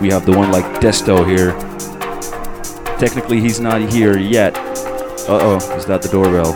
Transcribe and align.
We 0.00 0.10
have 0.10 0.26
the 0.26 0.32
one 0.36 0.50
like 0.50 0.64
Desto 0.80 1.26
here. 1.26 1.52
Technically, 2.98 3.40
he's 3.40 3.60
not 3.60 3.80
here 3.80 4.18
yet. 4.18 4.56
Uh 5.28 5.38
oh, 5.40 5.76
is 5.76 5.86
that 5.86 6.02
the 6.02 6.08
doorbell? 6.08 6.54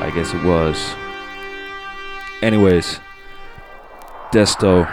I 0.00 0.10
guess 0.14 0.32
it 0.34 0.42
was. 0.44 0.94
Anyways, 2.42 3.00
Desto, 4.32 4.86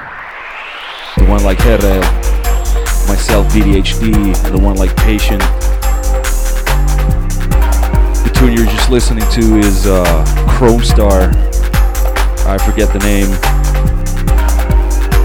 the 1.18 1.26
one 1.26 1.44
like 1.44 1.60
Herrel, 1.60 2.02
myself, 3.08 3.48
VDHD, 3.54 4.14
and 4.46 4.56
the 4.56 4.60
one 4.60 4.78
like 4.78 4.96
Patient. 4.98 5.42
The 8.24 8.32
tune 8.34 8.54
you're 8.54 8.66
just 8.66 8.90
listening 8.90 9.28
to 9.32 9.58
is 9.58 9.86
uh, 9.86 10.26
Cromestar. 10.50 11.34
I 12.46 12.58
forget 12.58 12.92
the 12.92 13.00
name. 13.00 13.63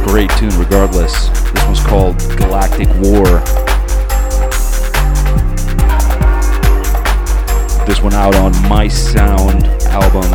Great 0.09 0.31
tune, 0.39 0.59
regardless. 0.59 1.29
This 1.29 1.65
one's 1.67 1.81
called 1.85 2.19
Galactic 2.39 2.89
War. 2.97 3.25
This 7.87 8.01
one 8.03 8.15
out 8.15 8.35
on 8.37 8.53
My 8.69 8.89
Sound 8.89 9.65
album. 9.87 10.31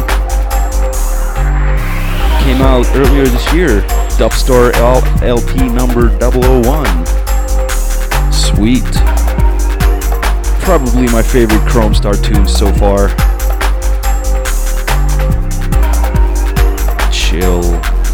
Came 2.44 2.62
out 2.62 2.86
earlier 2.96 3.26
this 3.26 3.52
year. 3.52 3.82
Dubstar 4.20 4.72
LP 5.24 5.68
number 5.70 6.10
001. 6.20 6.86
Sweet. 8.32 8.84
Probably 10.62 11.08
my 11.08 11.24
favorite 11.24 11.62
Cromestar 11.68 12.16
tune 12.24 12.48
so 12.48 12.72
far. 12.74 13.10
Chill, 17.12 17.64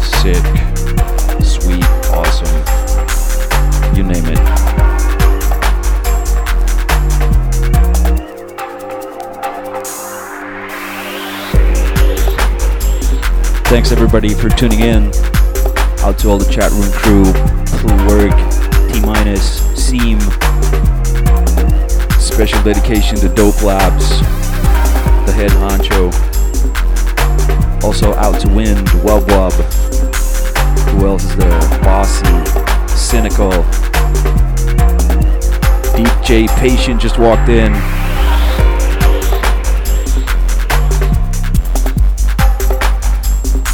sick, 0.00 0.69
sweet, 1.42 1.84
awesome. 2.10 2.46
You 3.96 4.02
name 4.02 4.24
it. 4.26 4.38
Thanks 13.70 13.92
everybody 13.92 14.34
for 14.34 14.48
tuning 14.48 14.80
in. 14.80 15.12
Out 16.00 16.18
to 16.18 16.28
all 16.28 16.38
the 16.38 16.50
chat 16.50 16.72
room 16.72 16.90
crew, 16.90 17.24
Plurg, 17.78 18.92
T 18.92 19.00
minus, 19.06 19.60
Seam. 19.80 20.18
Special 22.18 22.62
dedication 22.62 23.16
to 23.18 23.28
Dope 23.28 23.62
Labs, 23.62 24.20
the 25.26 25.32
head 25.32 25.50
honcho. 25.52 26.12
Also 27.84 28.12
out 28.14 28.40
to 28.40 28.48
Wind, 28.48 28.88
Wub 29.04 29.22
Wub. 29.26 29.89
Who 30.88 31.06
else 31.06 31.24
is 31.24 31.36
there? 31.36 31.60
Bossy, 31.82 32.26
Cynical. 32.88 33.50
DJ 35.94 36.48
Patient 36.58 37.00
just 37.00 37.18
walked 37.18 37.48
in. 37.48 37.72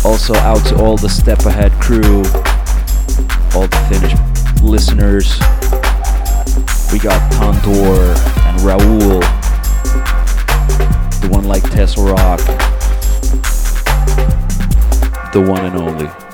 Also 0.05 0.35
out 0.37 0.65
to 0.67 0.77
all 0.77 0.97
the 0.97 1.09
Step 1.09 1.41
Ahead 1.47 1.73
crew, 1.73 2.19
all 3.55 3.67
the 3.67 3.87
Finnish 3.89 4.15
listeners. 4.63 5.39
We 6.93 6.99
got 6.99 7.21
Tandor 7.33 8.17
and 8.47 8.61
Raul, 8.61 9.21
the 11.21 11.29
one 11.29 11.45
like 11.45 11.63
Tesla 11.65 12.13
Rock, 12.13 12.41
the 15.33 15.41
one 15.41 15.67
and 15.67 15.77
only. 15.77 16.26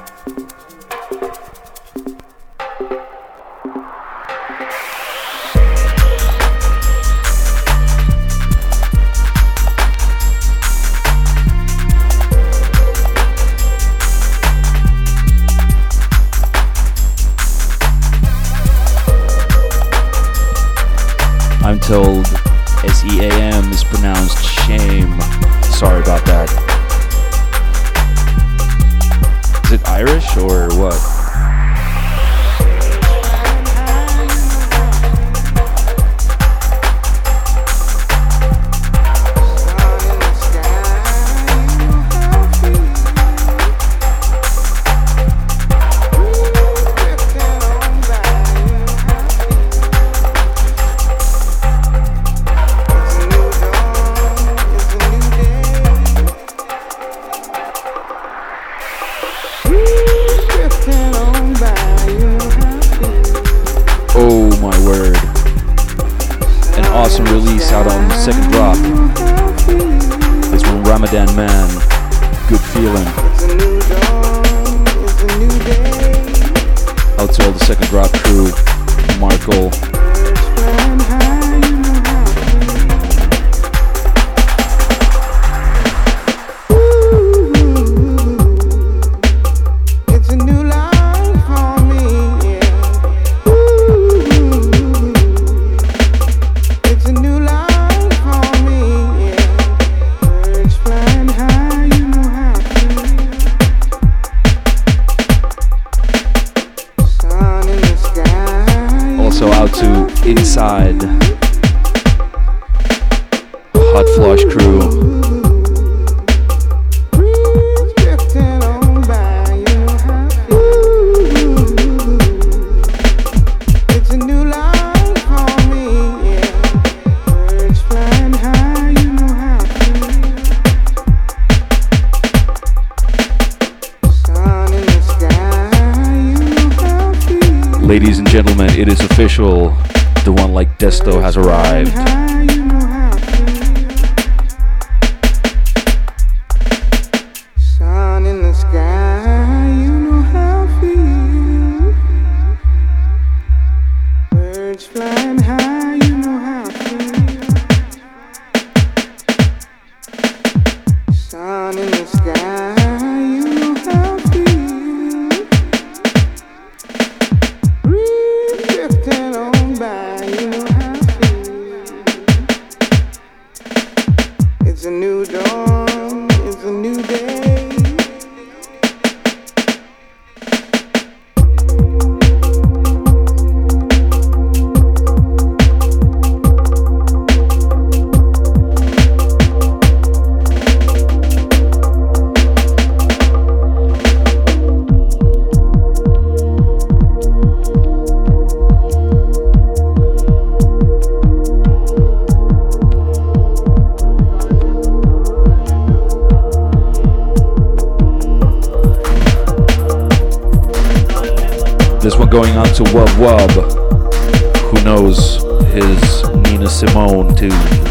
Who 213.23 214.83
knows 214.83 215.37
his 215.73 216.25
Nina 216.43 216.69
Simone 216.69 217.33
tunes. 217.37 217.82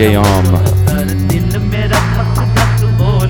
By 0.00 0.64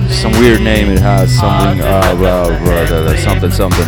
Some 0.09 0.31
weird 0.33 0.61
name 0.61 0.89
it 0.89 0.99
has, 0.99 1.35
something, 1.37 1.81
uh, 1.81 2.15
uh, 2.17 3.17
something, 3.17 3.51
something. 3.51 3.87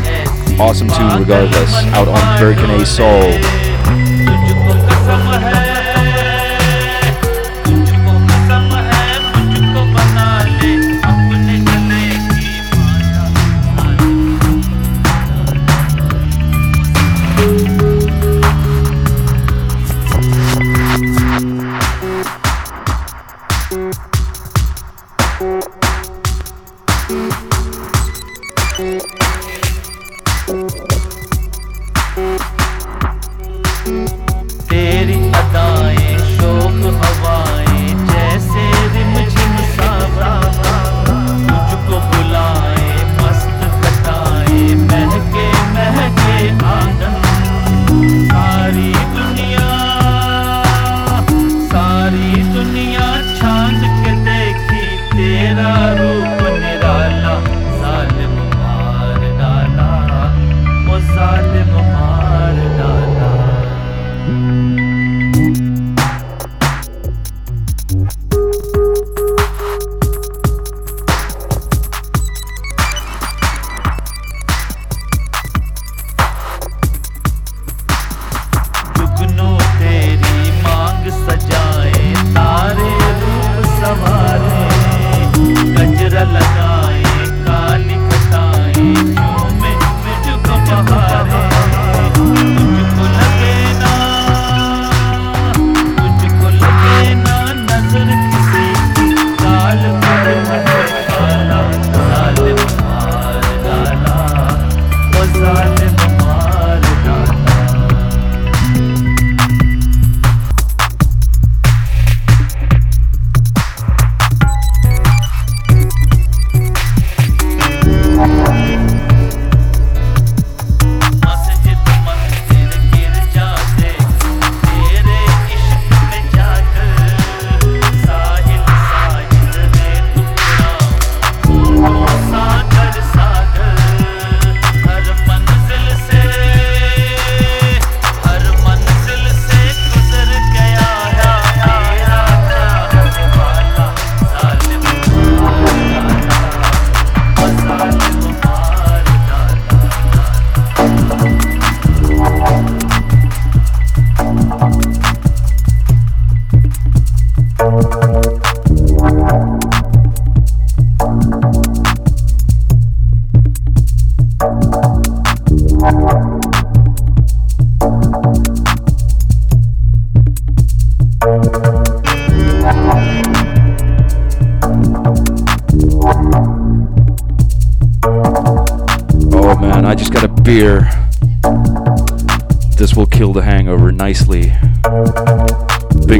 Awesome 0.60 0.90
tune 0.90 1.20
regardless. 1.20 1.74
Out 1.94 2.10
on 2.10 3.63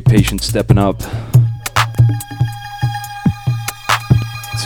Patient 0.00 0.42
stepping 0.42 0.78
up 0.78 0.98
to 0.98 1.06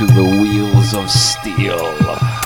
the 0.06 0.38
wheels 0.40 0.94
of 0.94 1.10
steel. 1.10 2.37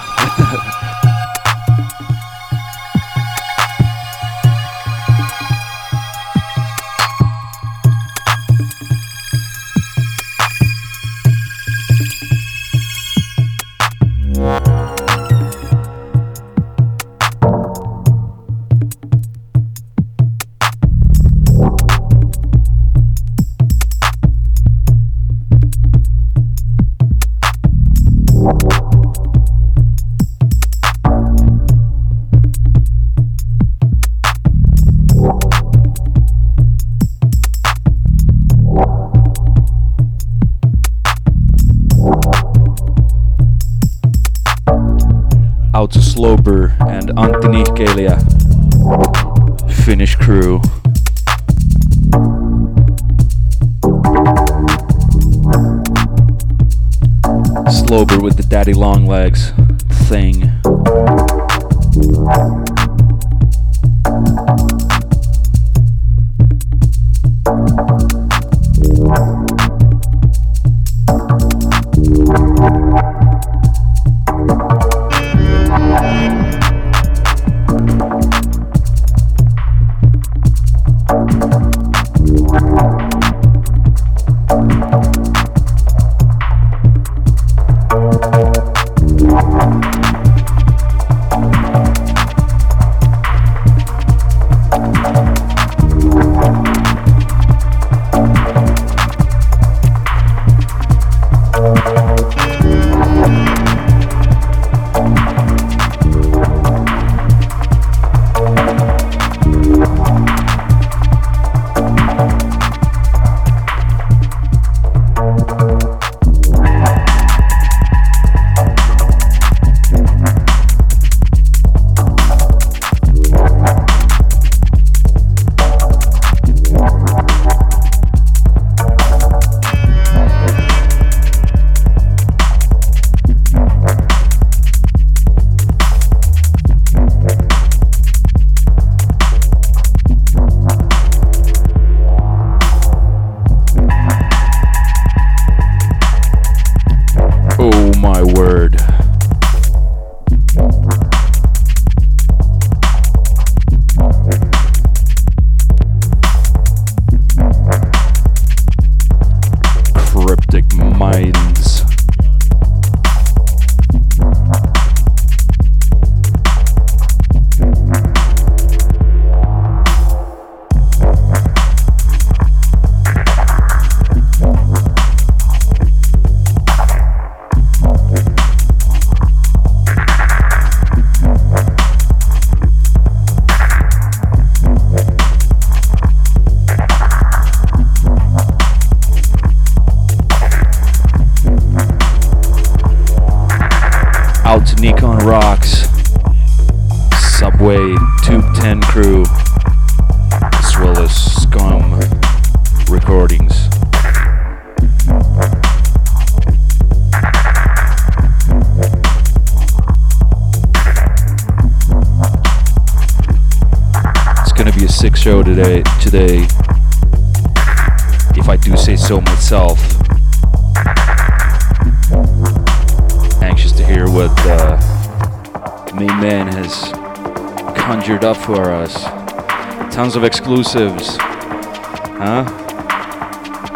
Exclusives. 230.52 231.16
Huh? 231.16 232.44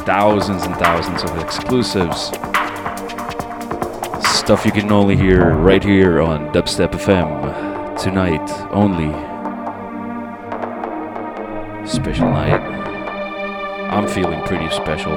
Thousands 0.03 0.63
and 0.65 0.77
thousands 0.77 1.25
of 1.25 1.39
exclusives. 1.39 2.27
Stuff 4.29 4.67
you 4.67 4.73
can 4.73 4.93
only 4.93 5.17
hear 5.17 5.55
right 5.55 5.83
here 5.83 6.21
on 6.21 6.53
Dubstep 6.53 6.91
FM. 6.91 7.99
Tonight 7.99 8.47
only. 8.73 9.11
Special 11.89 12.29
night. 12.29 12.61
I'm 13.91 14.07
feeling 14.07 14.43
pretty 14.43 14.69
special. 14.69 15.17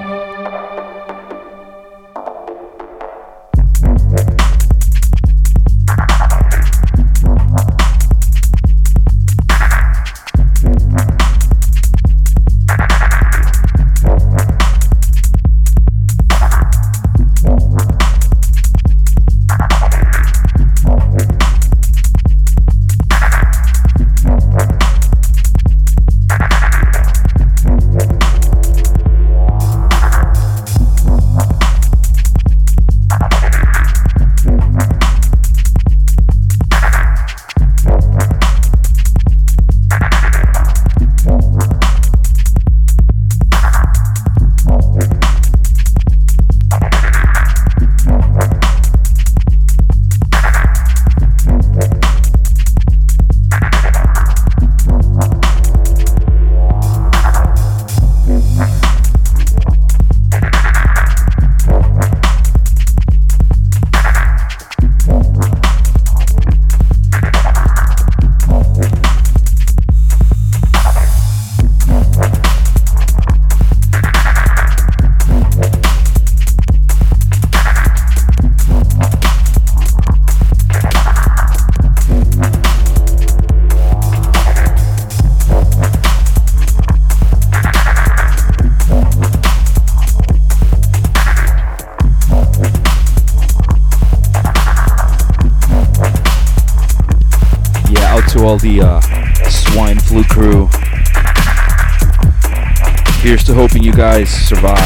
Survive. 104.50 104.79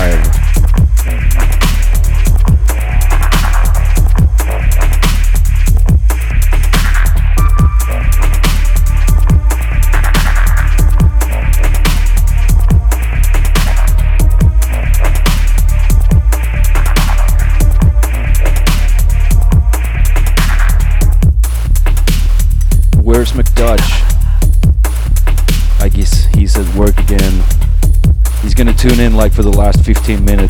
15 30.14 30.26
minutes 30.26 30.43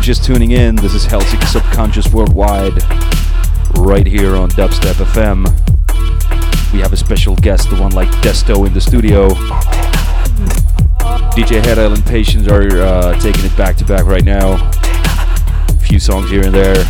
those 0.00 0.04
of 0.04 0.08
you 0.08 0.14
just 0.14 0.24
tuning 0.24 0.50
in, 0.52 0.76
this 0.76 0.94
is 0.94 1.04
Helsinki 1.04 1.46
Subconscious 1.46 2.12
Worldwide, 2.12 2.82
right 3.78 4.06
here 4.06 4.34
on 4.34 4.48
Dubstep 4.50 4.94
FM. 4.94 5.44
We 6.72 6.80
have 6.80 6.92
a 6.92 6.96
special 6.96 7.36
guest, 7.36 7.68
the 7.68 7.76
one 7.76 7.92
like 7.92 8.08
Desto 8.22 8.66
in 8.66 8.72
the 8.72 8.80
studio. 8.80 9.28
DJ 11.34 11.62
Head 11.64 11.78
Island 11.78 12.04
Patience 12.06 12.48
are 12.48 12.80
uh, 12.80 13.20
taking 13.20 13.44
it 13.44 13.54
back 13.56 13.76
to 13.76 13.84
back 13.84 14.06
right 14.06 14.24
now. 14.24 14.54
A 15.68 15.78
few 15.80 15.98
songs 15.98 16.30
here 16.30 16.44
and 16.44 16.54
there. 16.54 16.82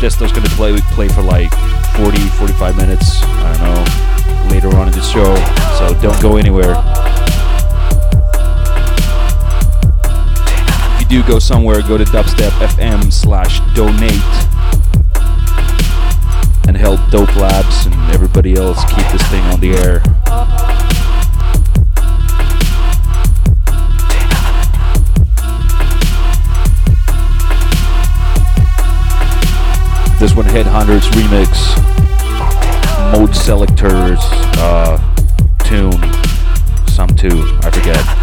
Desto's 0.00 0.32
gonna 0.32 0.48
play 0.50 0.76
play 0.94 1.08
for 1.08 1.22
like 1.22 1.52
40, 1.96 2.18
45 2.18 2.76
minutes. 2.76 3.22
I 3.22 3.56
don't 3.58 3.74
know. 3.74 4.54
Later 4.54 4.76
on 4.76 4.88
in 4.88 4.94
the 4.94 5.02
show, 5.02 5.34
so 5.78 6.00
don't 6.00 6.20
go 6.22 6.36
anywhere. 6.36 6.74
Do 11.10 11.24
go 11.24 11.40
somewhere, 11.40 11.82
go 11.82 11.98
to 11.98 12.04
dubstep.fm 12.04 13.12
slash 13.12 13.58
donate 13.74 14.12
and 16.68 16.76
help 16.76 17.00
Dope 17.10 17.34
Labs 17.34 17.86
and 17.86 17.94
everybody 18.12 18.54
else 18.54 18.78
keep 18.84 19.04
this 19.10 19.20
thing 19.28 19.42
on 19.46 19.58
the 19.58 19.72
air. 19.72 19.98
This 30.20 30.36
one, 30.36 30.46
Headhunters 30.46 31.10
remix, 31.10 31.74
Modeselektor's 33.12 34.20
uh, 34.60 34.96
tune, 35.64 36.86
some 36.86 37.08
tune, 37.16 37.58
I 37.64 37.70
forget 37.72 38.19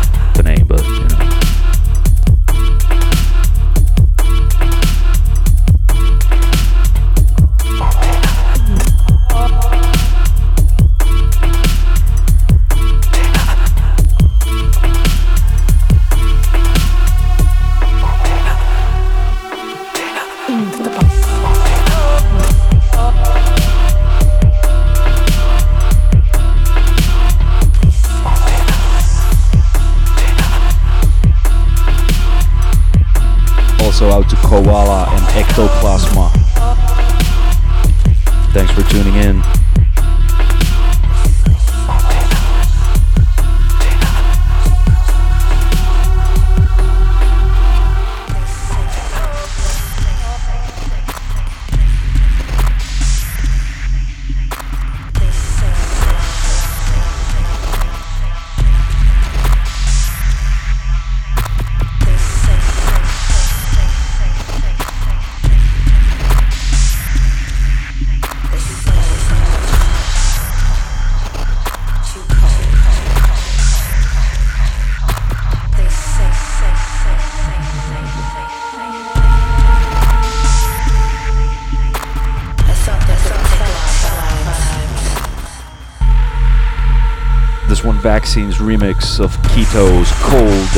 Vaccine's 88.17 88.57
remix 88.57 89.19
of 89.19 89.37
Keto's 89.43 90.11
Cold. 90.23 90.71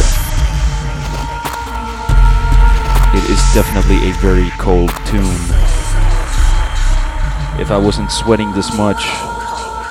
It 3.16 3.24
is 3.30 3.40
definitely 3.54 4.10
a 4.10 4.14
very 4.16 4.50
cold 4.60 4.90
tune. 5.06 5.24
If 7.58 7.72
I 7.72 7.78
wasn't 7.82 8.12
sweating 8.12 8.52
this 8.52 8.76
much, 8.76 8.98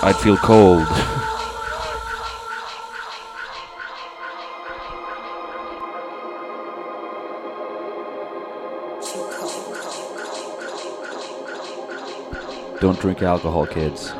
I'd 0.03 0.17
feel 0.17 0.37
cold. 0.37 0.87
Don't 12.83 13.01
drink 13.01 13.23
alcohol, 13.23 13.67
kids. 13.67 14.13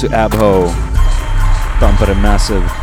To 0.00 0.08
Abho, 0.08 0.66
Tampere 1.78 2.14
Massive. 2.14 2.79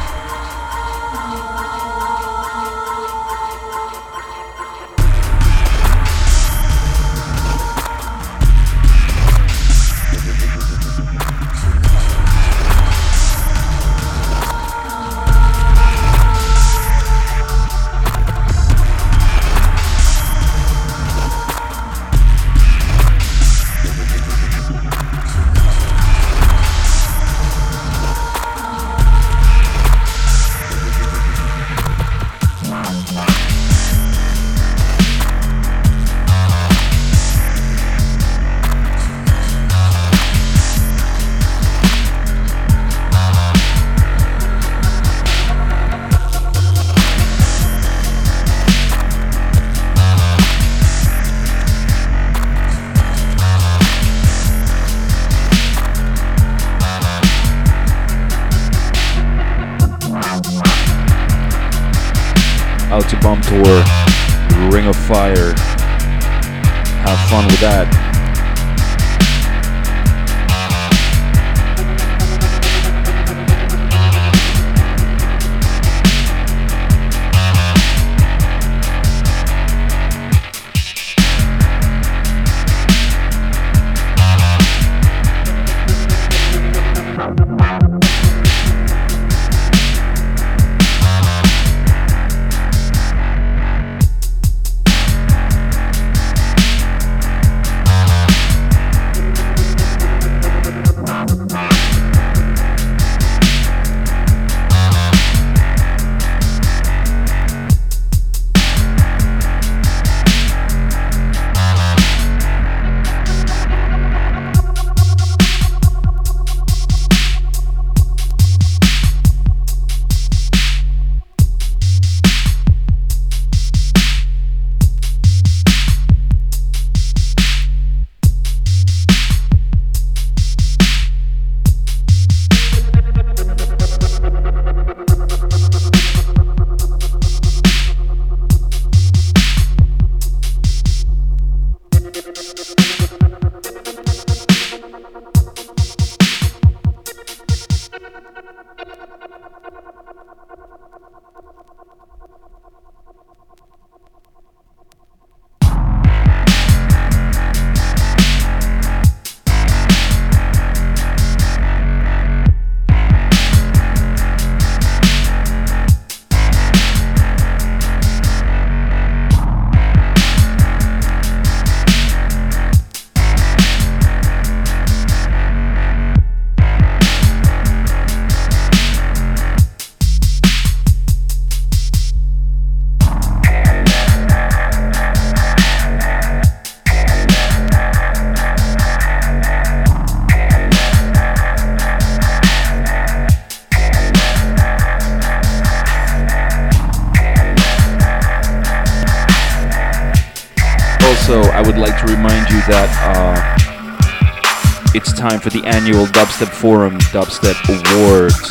Annual 205.98 206.14
Dubstep 206.14 206.54
Forum 206.54 206.98
Dubstep 207.10 207.58
Awards 207.98 208.48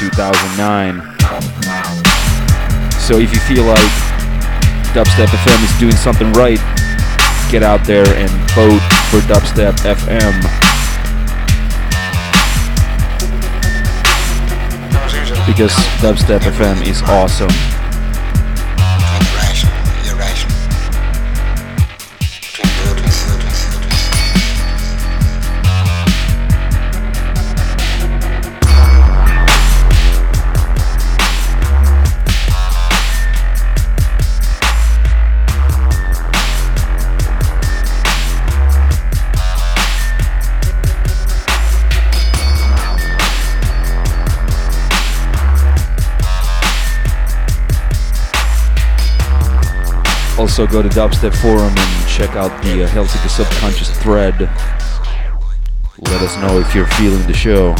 2009. 0.00 1.00
So 2.98 3.18
if 3.18 3.32
you 3.32 3.40
feel 3.40 3.64
like 3.64 3.78
Dubstep 4.92 5.26
FM 5.26 5.62
is 5.62 5.78
doing 5.78 5.94
something 5.94 6.32
right, 6.32 6.58
get 7.50 7.62
out 7.62 7.84
there 7.84 8.06
and 8.16 8.30
vote 8.50 8.82
for 9.10 9.20
Dubstep 9.30 9.76
FM. 9.84 10.34
Because 15.46 15.74
Dubstep 16.00 16.40
FM 16.40 16.86
is 16.88 17.02
awesome. 17.02 17.73
Also, 50.56 50.68
go 50.68 50.82
to 50.82 50.88
Dubstep 50.88 51.34
Forum 51.42 51.74
and 51.76 52.08
check 52.08 52.36
out 52.36 52.62
the 52.62 52.84
uh, 52.84 52.88
Helsinki 52.90 53.28
Subconscious 53.28 53.90
thread. 54.00 54.38
Let 55.98 56.22
us 56.22 56.36
know 56.36 56.60
if 56.60 56.72
you're 56.76 56.86
feeling 56.86 57.26
the 57.26 57.34
show. 57.34 57.74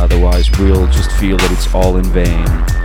Otherwise, 0.00 0.50
we'll 0.58 0.86
just 0.86 1.10
feel 1.20 1.36
that 1.36 1.52
it's 1.52 1.74
all 1.74 1.98
in 1.98 2.04
vain. 2.04 2.75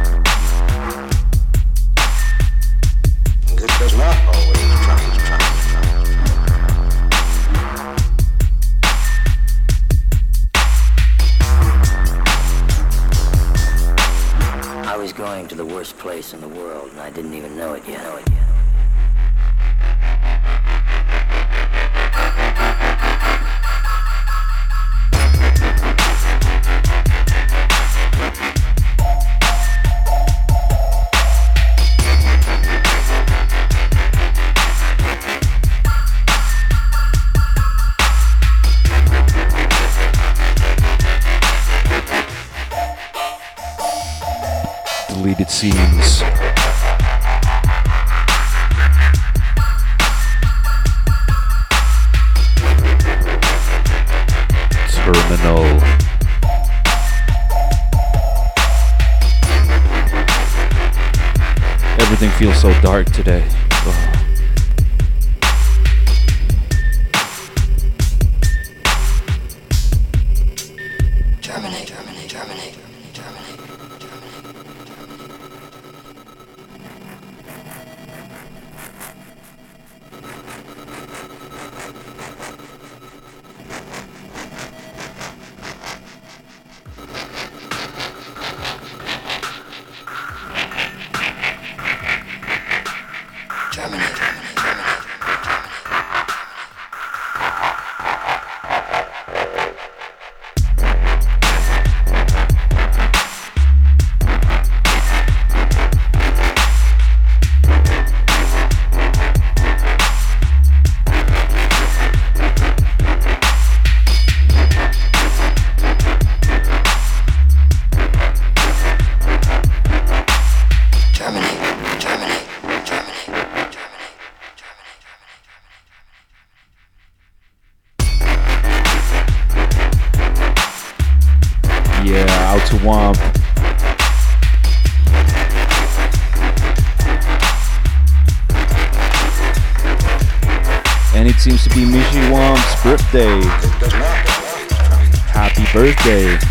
birthday. 145.82 146.51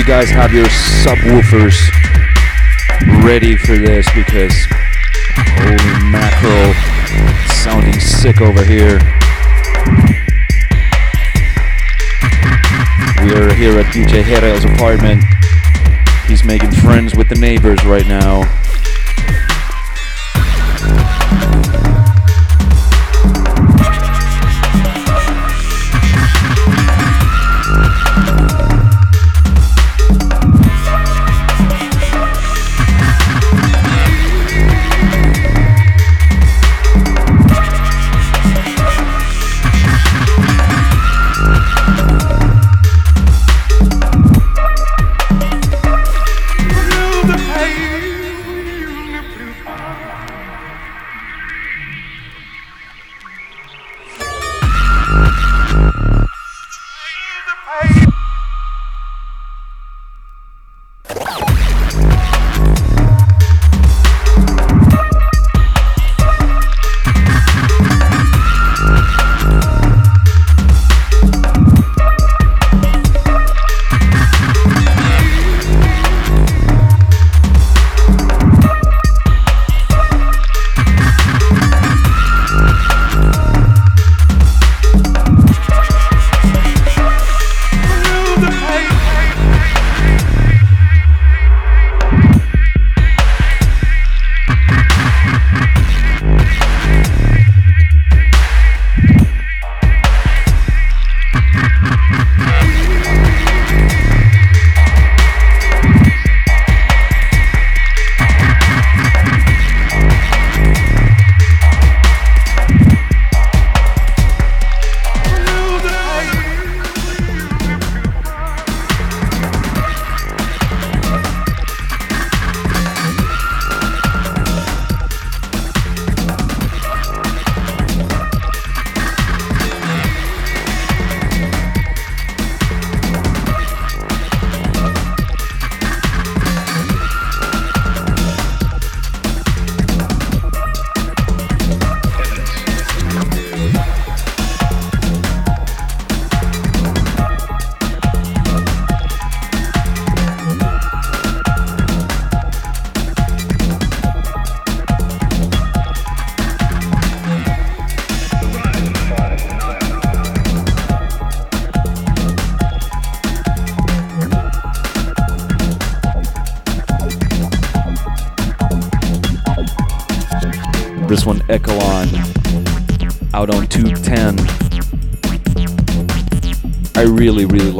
You 0.00 0.06
guys 0.06 0.30
have 0.30 0.50
your 0.50 0.64
subwoofers 0.64 1.76
ready 3.22 3.54
for 3.54 3.76
this 3.76 4.08
because 4.14 4.66
holy 5.60 6.10
mackerel, 6.10 6.72
sounding 7.62 8.00
sick 8.00 8.40
over 8.40 8.64
here. 8.64 8.98
We 13.22 13.34
are 13.34 13.52
here 13.52 13.78
at 13.78 13.92
DJ 13.92 14.22
Herel's 14.22 14.64
apartment. 14.64 15.22
He's 16.26 16.44
making 16.44 16.70
friends 16.70 17.14
with 17.14 17.28
the 17.28 17.34
neighbors 17.34 17.84
right 17.84 18.06
now. 18.06 18.59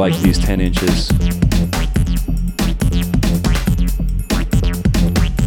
Like 0.01 0.19
these 0.21 0.39
10 0.39 0.59
inches. 0.59 1.09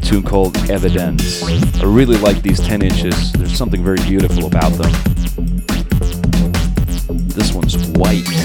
tune 0.00 0.22
called 0.22 0.56
Evidence. 0.70 1.42
I 1.42 1.84
really 1.86 2.16
like 2.18 2.40
these 2.40 2.60
10 2.60 2.82
inches. 2.82 3.32
There's 3.32 3.58
something 3.58 3.82
very 3.82 3.98
beautiful 4.02 4.46
about 4.46 4.70
them. 4.74 4.92
This 7.30 7.52
one's 7.52 7.84
white. 7.98 8.43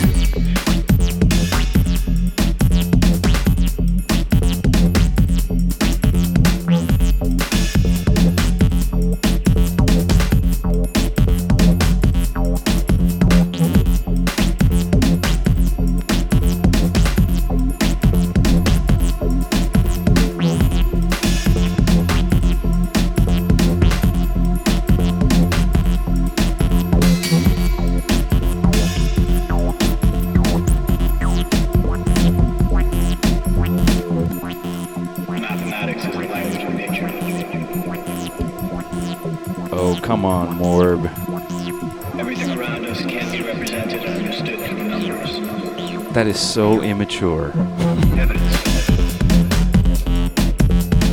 So 46.39 46.81
immature. 46.81 47.51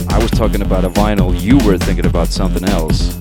I 0.09 0.19
was 0.21 0.31
talking 0.31 0.63
about 0.63 0.85
a 0.85 0.91
vinyl, 0.91 1.39
you 1.41 1.59
were 1.67 1.77
thinking 1.77 2.07
about 2.07 2.29
something 2.29 2.65
else. 2.69 3.19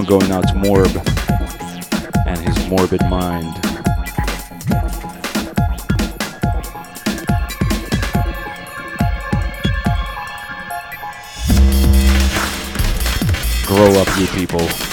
One 0.00 0.06
going 0.06 0.32
out 0.32 0.48
to 0.48 0.54
Morb 0.54 0.96
and 2.26 2.38
his 2.38 2.68
morbid 2.68 3.02
mind. 3.10 3.54
Grow 13.66 14.00
up, 14.00 14.08
you 14.18 14.26
people. 14.28 14.89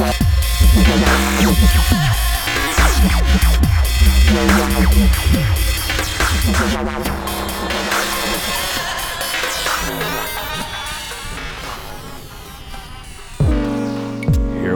Here 0.00 0.08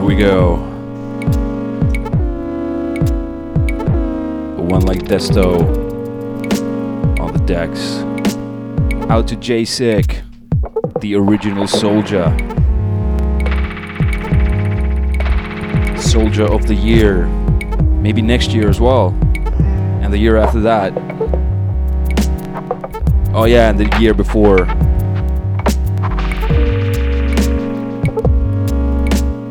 we 0.03 0.15
go. 0.15 0.57
One 4.57 4.81
like 4.81 4.99
Desto 5.05 5.59
on 7.19 7.33
the 7.33 7.43
decks. 7.47 8.03
Out 9.09 9.27
to 9.29 9.35
J 9.37 9.65
Sick, 9.65 10.21
the 10.99 11.15
original 11.15 11.65
soldier. 11.65 12.54
Soldier 16.15 16.45
of 16.45 16.65
the 16.65 16.73
year. 16.73 17.25
Maybe 18.01 18.21
next 18.21 18.51
year 18.51 18.69
as 18.69 18.79
well. 18.79 19.09
And 20.01 20.13
the 20.13 20.17
year 20.17 20.37
after 20.37 20.61
that. 20.61 20.93
Oh, 23.33 23.43
yeah, 23.43 23.69
and 23.69 23.77
the 23.77 23.99
year 23.99 24.13
before. 24.13 24.65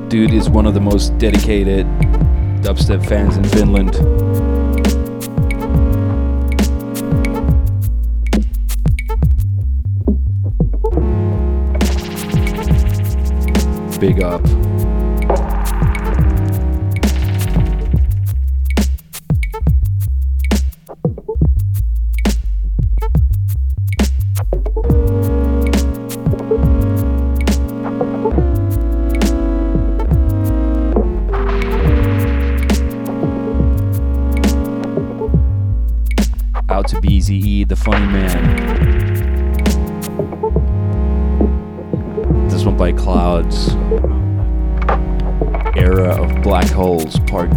dude 0.09 0.33
is 0.33 0.49
one 0.49 0.65
of 0.65 0.73
the 0.73 0.81
most 0.81 1.19
dedicated 1.19 1.87
dubstep 2.63 3.05
fans 3.07 3.37
in 3.37 3.45
Finland. 3.45 3.93
Big 14.01 14.23
up. 14.23 14.64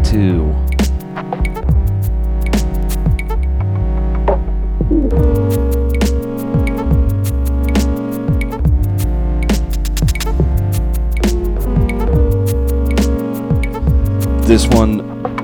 2. 0.07 0.53
This 14.43 14.65
one, 14.69 14.97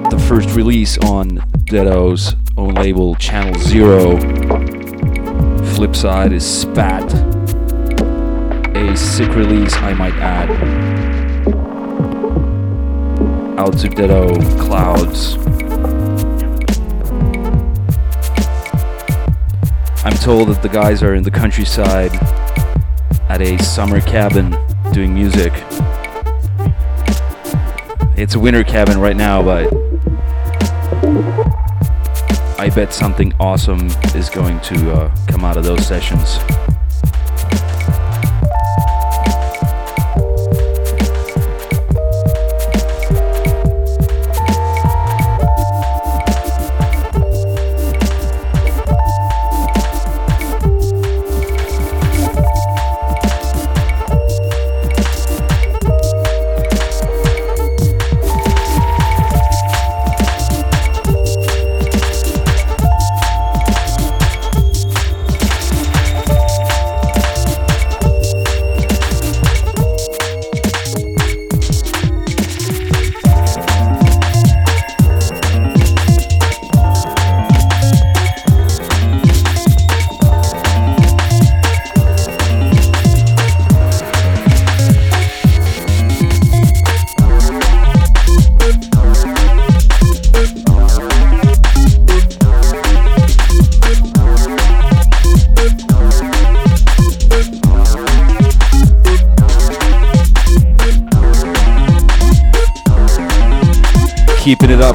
the 0.09 0.25
first 0.29 0.55
release 0.55 0.97
on 0.99 1.43
Deado's 1.65 2.35
own 2.55 2.75
label, 2.75 3.15
Channel 3.15 3.59
Zero. 3.59 4.17
Flip 5.73 5.93
side 5.93 6.31
is 6.31 6.45
Spat. 6.45 7.13
A 8.77 8.95
sick 8.95 9.35
release, 9.35 9.75
I 9.75 9.93
might 9.93 10.13
add. 10.13 10.92
Out 13.55 13.77
to 13.77 13.87
Deado 13.87 14.59
Clouds. 14.59 15.35
I'm 20.03 20.17
told 20.17 20.49
that 20.49 20.61
the 20.63 20.69
guys 20.69 21.03
are 21.03 21.13
in 21.13 21.21
the 21.21 21.29
countryside 21.29 22.11
at 23.29 23.41
a 23.41 23.61
summer 23.63 24.01
cabin 24.01 24.57
doing 24.91 25.13
music. 25.13 25.53
It's 28.17 28.33
a 28.33 28.39
winter 28.39 28.63
cabin 28.63 28.99
right 28.99 29.15
now, 29.15 29.43
but 29.43 29.71
I 32.59 32.71
bet 32.73 32.91
something 32.91 33.33
awesome 33.39 33.87
is 34.15 34.29
going 34.29 34.59
to 34.61 34.93
uh, 34.93 35.15
come 35.27 35.45
out 35.45 35.57
of 35.57 35.63
those 35.63 35.85
sessions. 35.85 36.39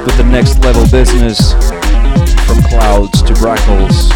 With 0.09 0.17
the 0.17 0.25
next 0.25 0.59
level 0.61 0.83
business 0.91 1.53
from 2.47 2.63
clouds 2.71 3.21
to 3.23 3.35
grackles. 3.35 4.08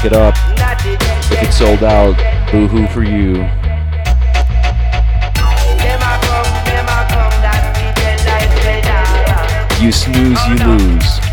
Pick 0.00 0.12
it 0.12 0.16
up. 0.16 0.34
If 1.30 1.42
it's 1.42 1.58
sold 1.58 1.82
out, 1.82 2.16
boo 2.50 2.66
hoo 2.66 2.86
for 2.88 3.02
you. 3.02 3.46
You 9.82 9.92
snooze, 9.92 10.46
you 10.46 10.56
lose. 10.66 11.29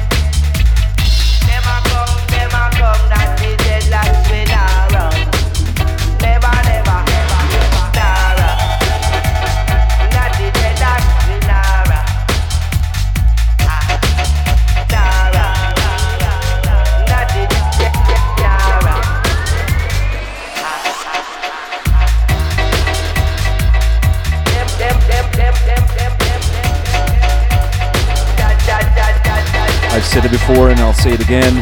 Again. 31.28 31.57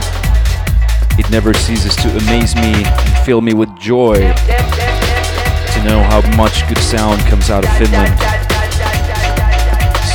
It 1.17 1.27
never 1.31 1.51
ceases 1.55 1.95
to 1.95 2.09
amaze 2.17 2.55
me 2.55 2.85
and 2.85 3.25
fill 3.25 3.41
me 3.41 3.55
with 3.55 3.75
joy 3.79 4.13
to 4.13 5.83
know 5.83 6.03
how 6.03 6.21
much 6.37 6.67
good 6.67 6.77
sound 6.77 7.19
comes 7.21 7.49
out 7.49 7.63
of 7.63 7.71
Finland. 7.75 8.13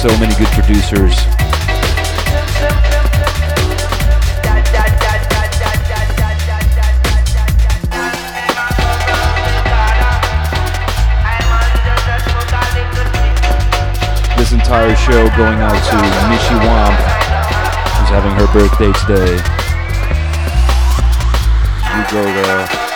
So 0.01 0.09
many 0.21 0.37
good 0.37 0.47
producers. 0.55 1.17
This 14.37 14.53
entire 14.53 14.95
show 14.95 15.29
going 15.37 15.59
out 15.59 15.83
to 15.91 15.97
Mishi 16.29 16.57
Wamp 16.65 17.20
having 18.11 18.33
her 18.33 18.53
birthday 18.53 18.93
today. 19.07 19.37
You 21.97 22.03
go. 22.11 22.90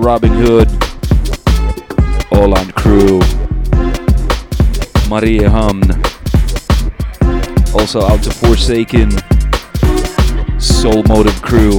Robin 0.00 0.32
Hood, 0.32 0.68
Åland 2.32 2.74
crew, 2.74 3.20
Mariehamn, 5.08 5.82
also 7.74 8.00
out 8.00 8.22
to 8.22 8.30
Forsaken, 8.30 9.10
Soul 10.58 11.02
Motive 11.04 11.42
crew. 11.42 11.78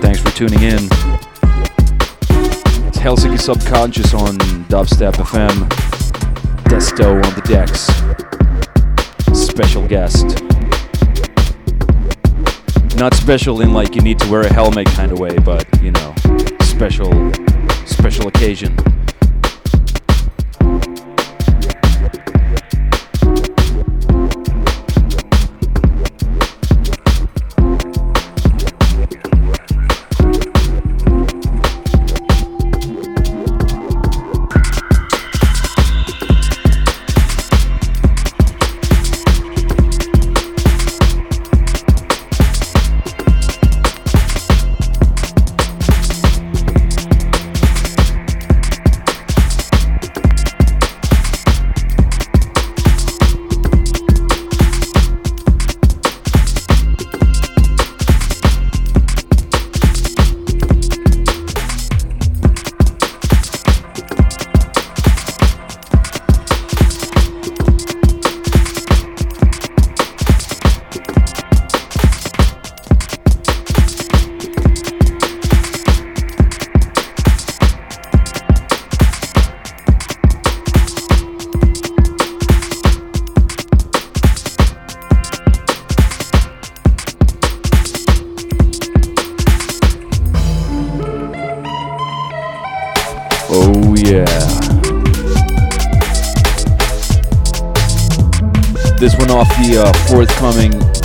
Thanks 0.00 0.20
for 0.20 0.30
tuning 0.30 0.62
in. 0.62 0.84
It's 2.86 2.98
Helsinki 2.98 3.40
Subconscious 3.40 4.14
on 4.14 4.38
Dubstep 4.68 5.14
FM. 5.14 5.68
Desto 6.64 7.14
on 7.14 7.34
the 7.34 7.42
decks. 7.42 7.88
Special 9.36 9.86
guest. 9.88 10.49
Not 13.00 13.14
special 13.14 13.62
in 13.62 13.72
like 13.72 13.94
you 13.94 14.02
need 14.02 14.18
to 14.18 14.30
wear 14.30 14.42
a 14.42 14.52
helmet 14.52 14.86
kind 14.88 15.10
of 15.10 15.18
way, 15.18 15.34
but 15.38 15.66
you 15.80 15.90
know, 15.90 16.14
special, 16.60 17.32
special 17.86 18.28
occasion. 18.28 18.76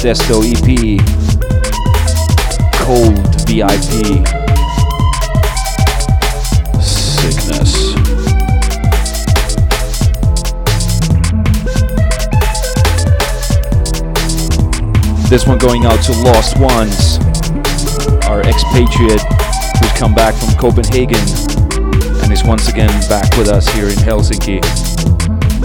Forthcoming 0.06 0.53
EP, 0.53 0.99
Cold 2.74 3.18
VIP. 3.47 4.22
Sickness. 6.80 7.95
This 15.28 15.47
one 15.47 15.58
going 15.58 15.86
out 15.86 16.03
to 16.03 16.12
Lost 16.22 16.60
Ones, 16.60 17.18
our 18.28 18.41
expatriate 18.41 19.22
who's 19.80 19.91
come 19.93 20.14
back 20.14 20.36
from 20.36 20.53
Copenhagen 20.60 21.18
and 22.22 22.32
is 22.32 22.43
once 22.43 22.70
again 22.70 22.89
back 23.10 23.36
with 23.38 23.47
us 23.47 23.68
here 23.70 23.88
in 23.88 23.95
Helsinki. 23.95 24.62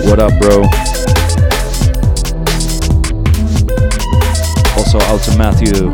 What 0.06 0.18
up, 0.18 0.32
bro? 0.40 0.99
Also 4.92 5.06
out 5.06 5.20
to 5.22 5.38
Matthew. 5.38 5.92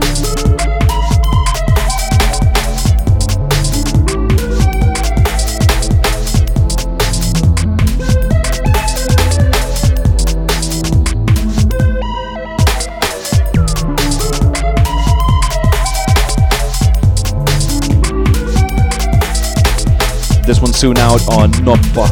This 20.47 20.63
one's 20.63 20.79
soon 20.79 20.97
out 20.97 21.21
on 21.29 21.53
Noppa. 21.67 22.09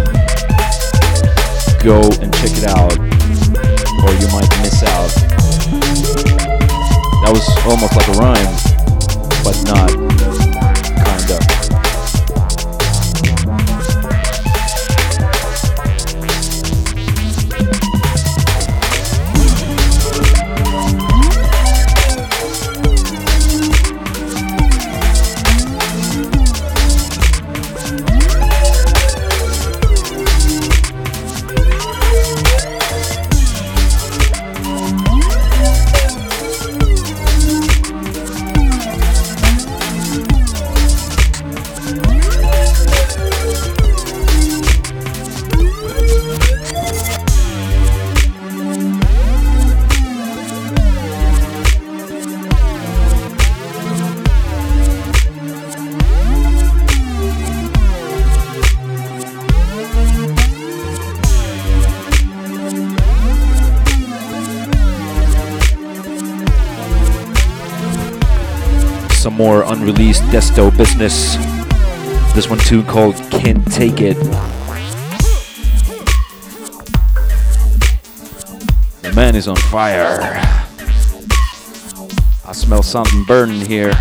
Go 1.82 2.03
and 2.20 2.35
check 2.35 2.51
it 2.51 2.64
out, 2.64 2.93
That 7.25 7.33
was 7.33 7.49
almost 7.64 7.97
like 7.97 8.09
a 8.09 8.12
rhyme, 8.20 8.55
but 9.43 9.64
not. 9.64 10.03
More 69.85 69.93
Desto 69.93 70.74
business. 70.78 71.37
This 72.35 72.49
one 72.49 72.59
too 72.59 72.82
called 72.85 73.16
Can't 73.30 73.70
Take 73.70 74.01
It. 74.01 74.16
The 79.03 79.12
man 79.14 79.37
is 79.37 79.47
on 79.47 79.57
fire. 79.57 80.20
I 82.47 82.53
smell 82.53 82.82
something 82.82 83.24
burning 83.24 83.61
here. 83.61 83.93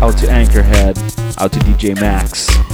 Out 0.00 0.16
to 0.18 0.26
Anchorhead. 0.26 0.96
Out 1.40 1.52
to 1.52 1.58
DJ 1.58 2.00
Max. 2.00 2.67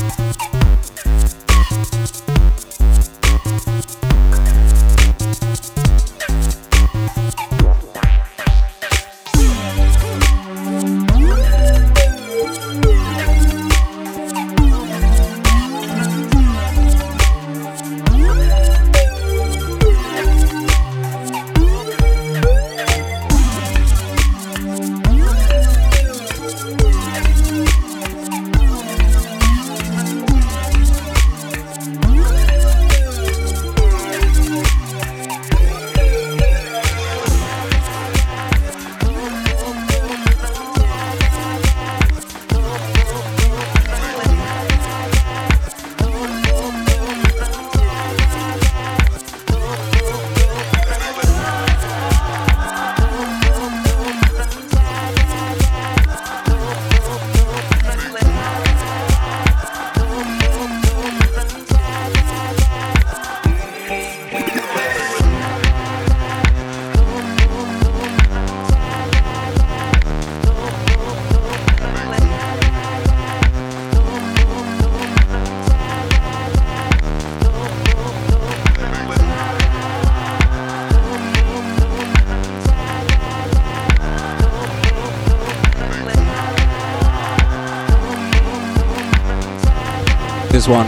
This 90.65 90.71
one. 90.71 90.87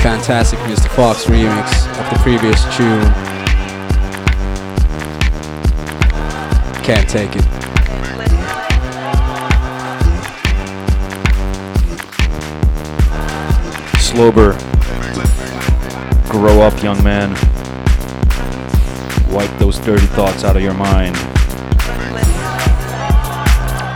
Fantastic 0.00 0.58
Mr. 0.60 0.88
Fox 0.88 1.24
remix 1.24 1.86
of 1.98 2.10
the 2.10 2.18
previous 2.22 2.62
tune. 2.76 3.12
Can't 6.82 7.08
take 7.08 7.36
it. 7.36 7.42
Slober. 13.98 14.58
Grow 16.30 16.62
up, 16.62 16.82
young 16.82 17.02
man. 17.04 17.30
Wipe 19.30 19.50
those 19.58 19.78
dirty 19.80 20.06
thoughts 20.06 20.44
out 20.44 20.56
of 20.56 20.62
your 20.62 20.74
mind. 20.74 21.16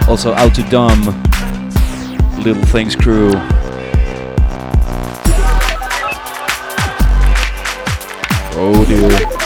Also, 0.08 0.34
out 0.34 0.54
to 0.54 0.62
dumb. 0.64 1.04
Little 2.42 2.64
Things 2.64 2.94
crew. 2.94 3.32
Oh 8.66 8.82
dear. 8.86 9.43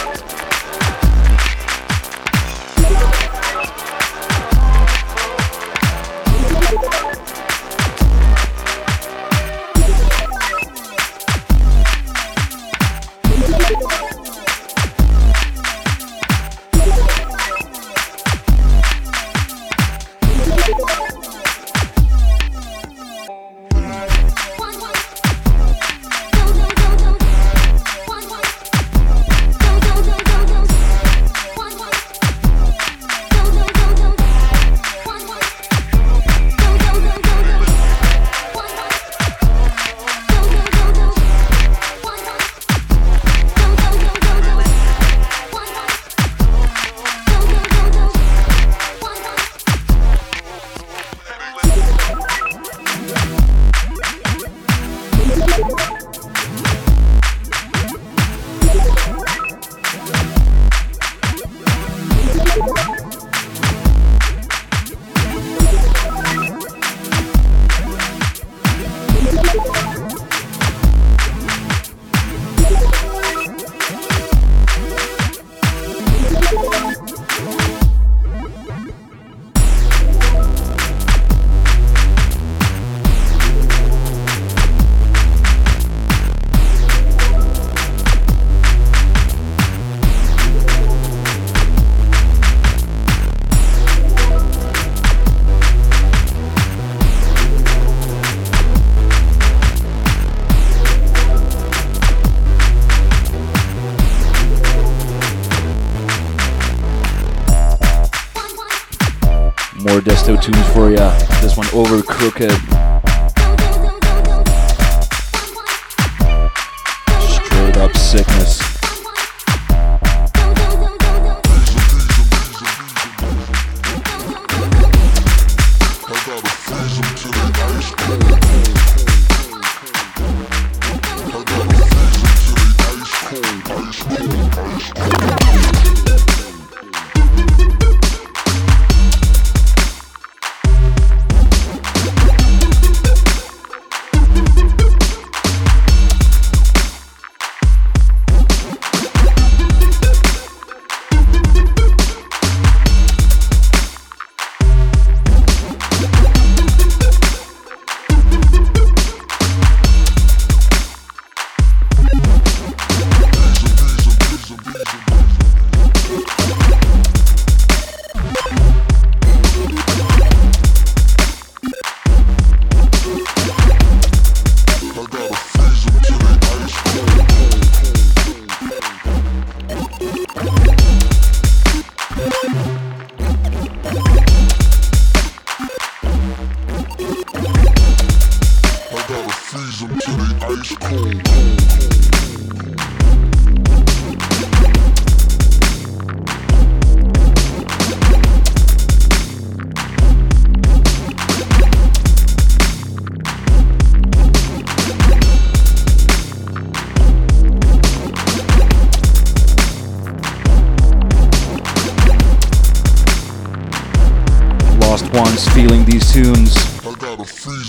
Crooked. 112.09 112.57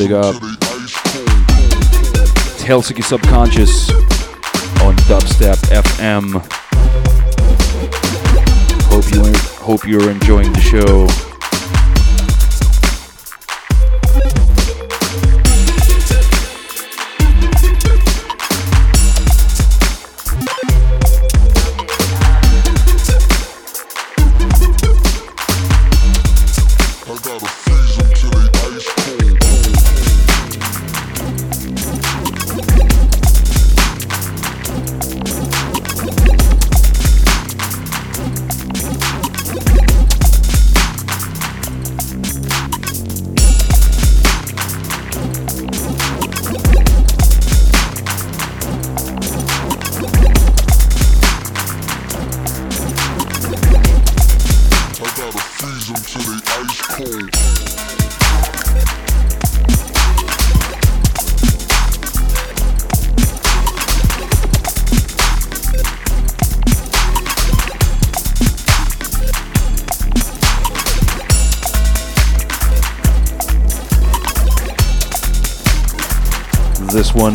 Big 0.10 0.18
up. 0.18 0.36
Helsinki 2.66 3.04
Subconscious 3.04 3.92
on 4.82 4.96
Dubstep 5.06 5.58
FM. 5.70 6.42
Hope 8.90 9.12
you 9.14 9.22
hope 9.60 9.88
you're 9.88 10.10
enjoying 10.10 10.52
the 10.52 10.62
show. 10.62 11.39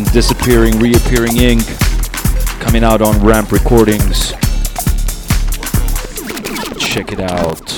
Disappearing, 0.03 0.79
Reappearing 0.79 1.37
Ink, 1.37 1.63
coming 2.59 2.83
out 2.83 3.01
on 3.01 3.23
Ramp 3.23 3.51
Recordings. 3.51 4.31
Check 6.79 7.11
it 7.11 7.19
out. 7.19 7.74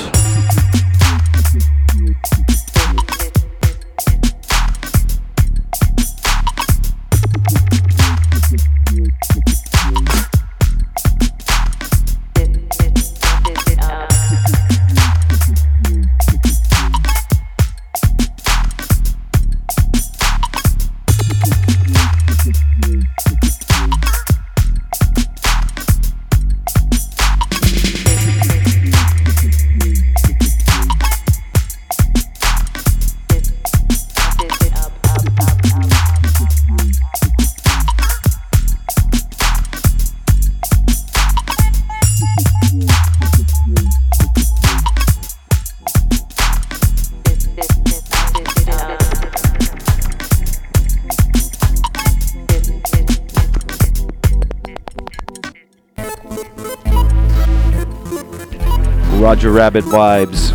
Rabbit 59.58 59.86
vibes. 59.86 60.54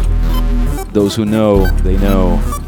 Those 0.92 1.16
who 1.16 1.24
know, 1.24 1.66
they 1.78 1.96
know. 1.96 2.61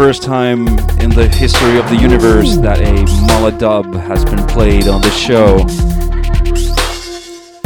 First 0.00 0.22
time 0.22 0.66
in 0.98 1.10
the 1.10 1.28
history 1.28 1.78
of 1.78 1.86
the 1.90 1.94
universe 1.94 2.56
that 2.56 2.80
a 2.80 3.04
Mala 3.26 3.52
dub 3.52 3.94
has 3.94 4.24
been 4.24 4.46
played 4.46 4.88
on 4.88 5.02
the 5.02 5.10
show. 5.10 5.58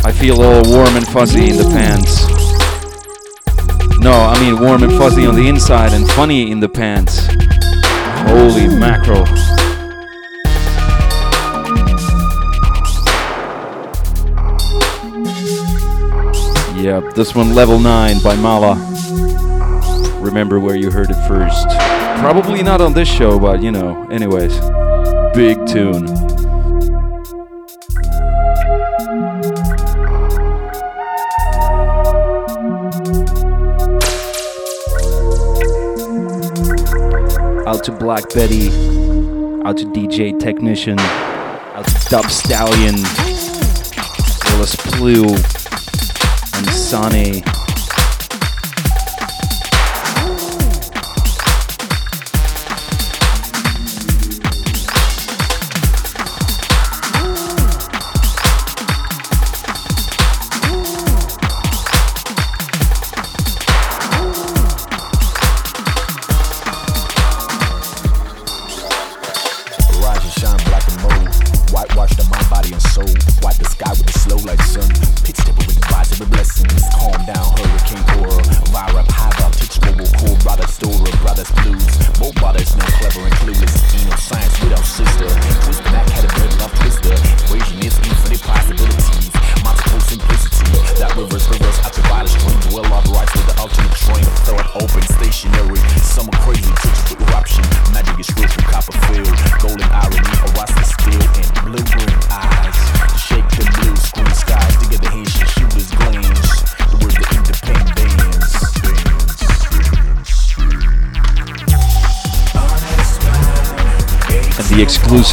I 0.05 0.11
feel 0.11 0.43
all 0.43 0.69
warm 0.69 0.97
and 0.97 1.07
fuzzy 1.07 1.51
in 1.51 1.57
the 1.57 1.63
pants. 1.63 2.27
No, 4.01 4.11
I 4.11 4.37
mean 4.41 4.61
warm 4.61 4.83
and 4.83 4.93
fuzzy 4.95 5.27
on 5.27 5.37
the 5.37 5.49
inside 5.49 5.93
and 5.93 6.11
funny 6.11 6.51
in 6.51 6.59
the 6.59 6.69
pants. 6.69 7.29
Holy 8.27 8.67
mackerel. 8.67 9.25
Yep, 16.83 17.15
this 17.15 17.33
one 17.33 17.55
level 17.55 17.79
9 17.79 18.21
by 18.25 18.35
Mala. 18.35 18.94
Remember 20.25 20.59
where 20.59 20.75
you 20.75 20.91
heard 20.91 21.11
it 21.11 21.29
first. 21.29 21.69
Probably 22.19 22.63
not 22.63 22.81
on 22.81 22.95
this 22.95 23.07
show, 23.07 23.39
but 23.39 23.63
you 23.63 23.71
know, 23.71 24.05
anyways. 24.11 24.59
Big 25.35 25.59
tune. 25.67 26.09
Out 37.67 37.85
to 37.85 37.93
Black 37.93 38.29
Betty, 38.33 38.69
out 39.65 39.77
to 39.77 39.85
DJ 39.93 40.41
Technician, 40.41 40.99
out 40.99 41.87
to 41.87 42.09
Dub 42.09 42.31
Stallion, 42.31 42.95
Willis 44.51 44.75
Blue, 44.97 45.29
and 46.55 46.71
Sonny. 46.71 47.43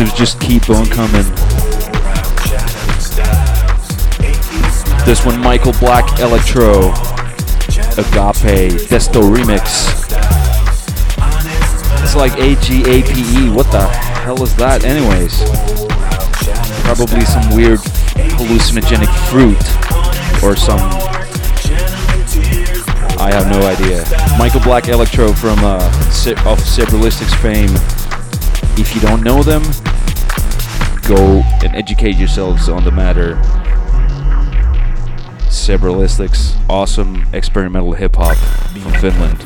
Just 0.09 0.39
keep 0.39 0.69
on 0.69 0.85
coming. 0.87 1.25
This 5.05 5.25
one, 5.25 5.39
Michael 5.41 5.73
Black 5.73 6.19
Electro, 6.19 6.89
Agape, 7.97 8.87
Desto 8.87 9.21
Remix. 9.21 9.91
It's 12.01 12.15
like 12.15 12.33
A-G-A-P-E. 12.33 13.49
What 13.49 13.71
the 13.71 13.87
hell 13.87 14.41
is 14.41 14.55
that, 14.55 14.83
anyways? 14.83 15.43
Probably 16.83 17.25
some 17.25 17.55
weird 17.55 17.79
hallucinogenic 18.37 19.11
fruit 19.29 19.61
or 20.43 20.55
some. 20.55 20.79
I 23.19 23.31
have 23.31 23.49
no 23.49 23.61
idea. 23.67 24.03
Michael 24.37 24.61
Black 24.61 24.87
Electro 24.87 25.33
from 25.33 25.59
uh, 25.63 25.77
of 26.45 26.59
Cerebralistics 26.59 27.35
fame. 27.41 27.69
If 28.79 28.95
you 28.95 29.01
don't 29.01 29.21
know 29.21 29.43
them, 29.43 29.61
go 31.15 31.43
and 31.61 31.75
educate 31.75 32.15
yourselves 32.15 32.69
on 32.69 32.85
the 32.85 32.91
matter. 32.91 33.35
Cerebralistics, 35.49 36.55
awesome 36.69 37.25
experimental 37.33 37.91
hip 37.91 38.15
hop 38.15 38.37
from 38.37 38.93
Finland. 38.93 39.41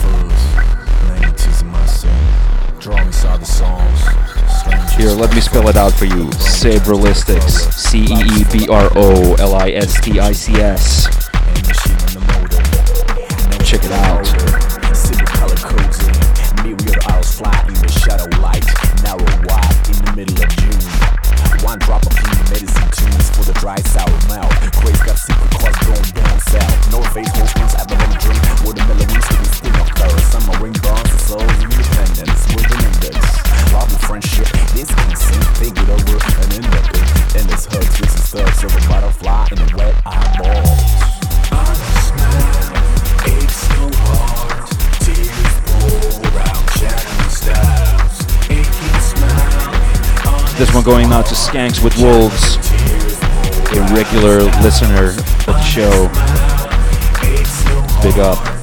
Here, 4.95 5.09
let 5.09 5.34
me 5.34 5.41
spell 5.41 5.68
it 5.68 5.76
out 5.76 5.93
for 5.93 6.05
you. 6.05 6.30
Cerebralistics. 6.38 7.74
C 7.74 8.03
E 8.03 8.41
E 8.41 8.43
B 8.53 8.68
R 8.70 8.89
O 8.95 9.34
L 9.39 9.55
I 9.55 9.72
S 9.72 9.99
T 10.01 10.20
I 10.20 10.32
C 10.34 10.53
S. 10.53 11.05
Check 13.68 13.84
it 13.84 13.91
out. 13.91 14.34
This 50.66 50.74
one 50.74 50.84
going 50.84 51.11
out 51.13 51.28
to 51.28 51.36
Skanks 51.36 51.84
with 51.84 51.95
Wolves, 51.99 52.55
a 53.78 53.93
regular 53.93 54.41
listener 54.63 55.09
of 55.09 55.45
the 55.45 55.61
show. 55.61 56.07
Big 58.02 58.18
up. 58.18 58.55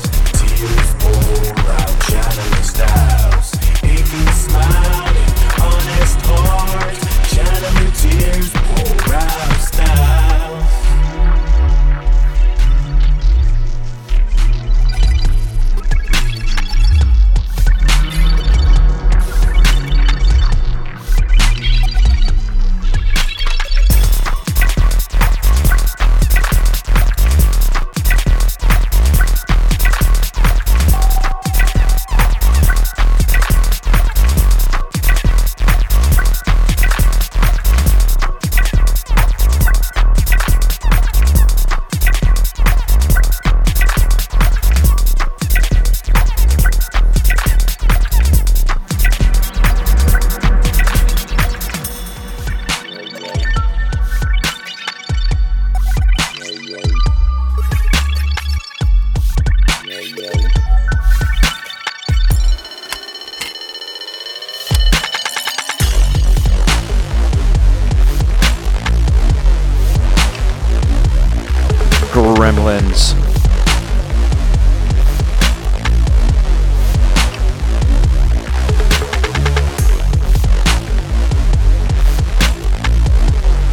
Gremlins. 72.34 73.12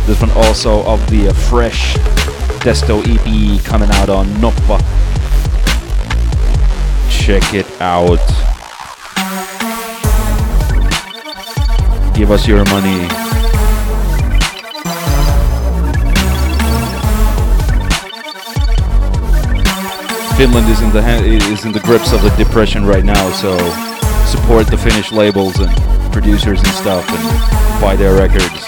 This 0.06 0.20
one 0.20 0.32
also 0.32 0.84
of 0.86 1.00
the 1.10 1.30
uh, 1.30 1.34
fresh 1.34 1.94
Desto 2.60 3.02
EP 3.08 3.64
coming 3.64 3.90
out 3.92 4.10
on 4.10 4.28
Noppa. 4.42 4.80
Check 7.10 7.54
it 7.54 7.68
out. 7.80 8.20
Give 12.14 12.32
us 12.32 12.46
your 12.46 12.66
money. 12.66 13.29
Finland 20.40 20.70
is 20.70 20.80
in 20.80 20.90
the 20.92 21.04
is 21.52 21.66
in 21.66 21.74
the 21.74 21.82
grips 21.82 22.14
of 22.14 22.22
the 22.22 22.30
depression 22.38 22.86
right 22.86 23.04
now, 23.04 23.30
so 23.34 23.58
support 24.26 24.68
the 24.68 24.78
Finnish 24.78 25.12
labels 25.12 25.60
and 25.60 25.70
producers 26.14 26.60
and 26.64 26.72
stuff 26.76 27.04
and 27.10 27.82
buy 27.82 27.98
their 27.98 28.16
records. 28.16 28.62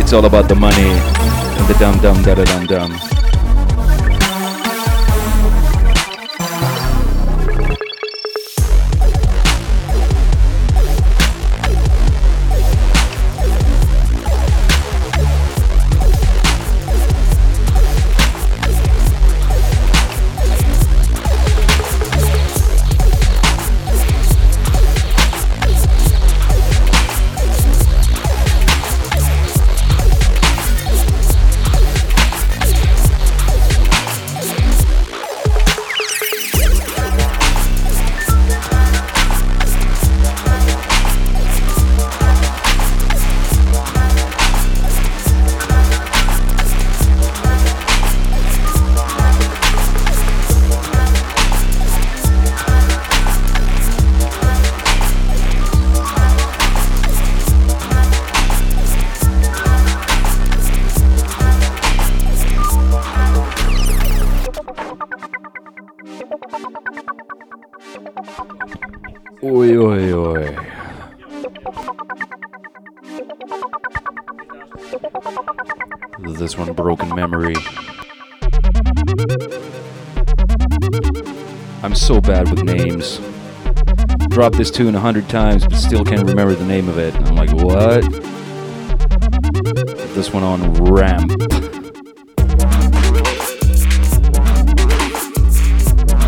It's 0.00 0.14
all 0.14 0.24
about 0.24 0.48
the 0.48 0.54
money 0.54 0.88
and 1.58 1.68
the 1.68 1.74
dum 1.78 2.00
dum 2.00 2.22
da 2.22 2.34
da 2.34 2.44
dum 2.44 2.64
dum. 2.64 3.05
This 84.56 84.70
tune 84.70 84.94
a 84.94 85.00
hundred 85.00 85.28
times, 85.28 85.64
but 85.64 85.76
still 85.76 86.02
can't 86.02 86.26
remember 86.26 86.54
the 86.54 86.64
name 86.64 86.88
of 86.88 86.98
it. 86.98 87.14
I'm 87.14 87.36
like, 87.36 87.52
what? 87.52 88.02
this 90.14 90.32
one 90.32 90.42
on 90.42 90.72
Ramp. 90.82 91.30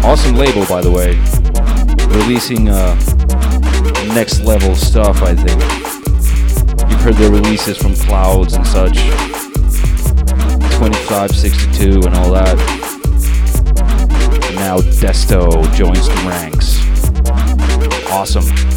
Awesome 0.04 0.36
label, 0.36 0.66
by 0.66 0.82
the 0.82 0.90
way. 0.90 1.16
Releasing 2.18 2.68
uh, 2.68 2.94
next 4.14 4.40
level 4.40 4.74
stuff, 4.76 5.22
I 5.22 5.34
think. 5.34 5.58
You've 6.90 7.00
heard 7.00 7.14
their 7.14 7.30
releases 7.30 7.78
from 7.78 7.94
Clouds 7.94 8.52
and 8.52 8.66
such. 8.66 8.96
2562 10.76 12.06
and 12.06 12.14
all 12.14 12.30
that. 12.32 12.58
And 14.44 14.56
now 14.56 14.78
Desto 14.78 15.62
joins 15.74 16.06
the 16.08 16.14
ranks. 16.28 16.57
Awesome. 18.10 18.67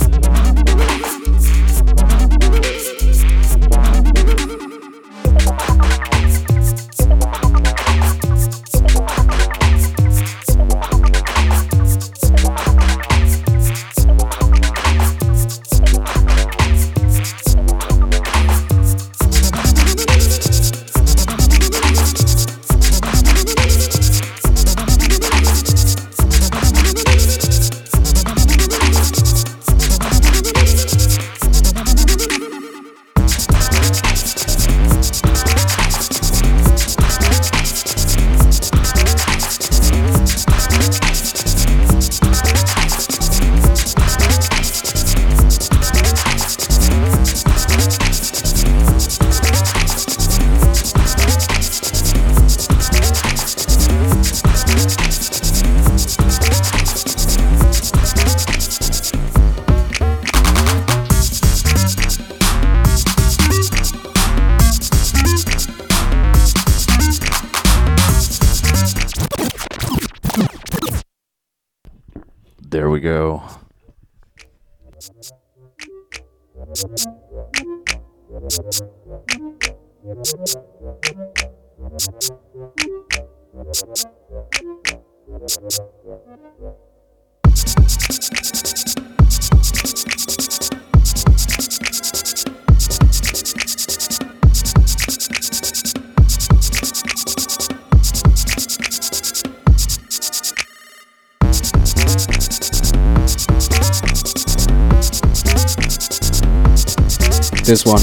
This 107.72 107.86
one, 107.86 108.02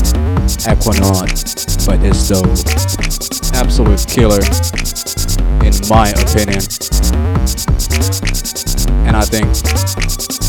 Aquanaut 0.65 1.29
by 1.87 1.99
Desto. 1.99 2.41
Absolute 3.53 4.07
killer, 4.09 4.41
in 5.63 5.75
my 5.91 6.09
opinion. 6.09 6.65
And 9.07 9.15
I 9.15 9.27
think 9.27 9.55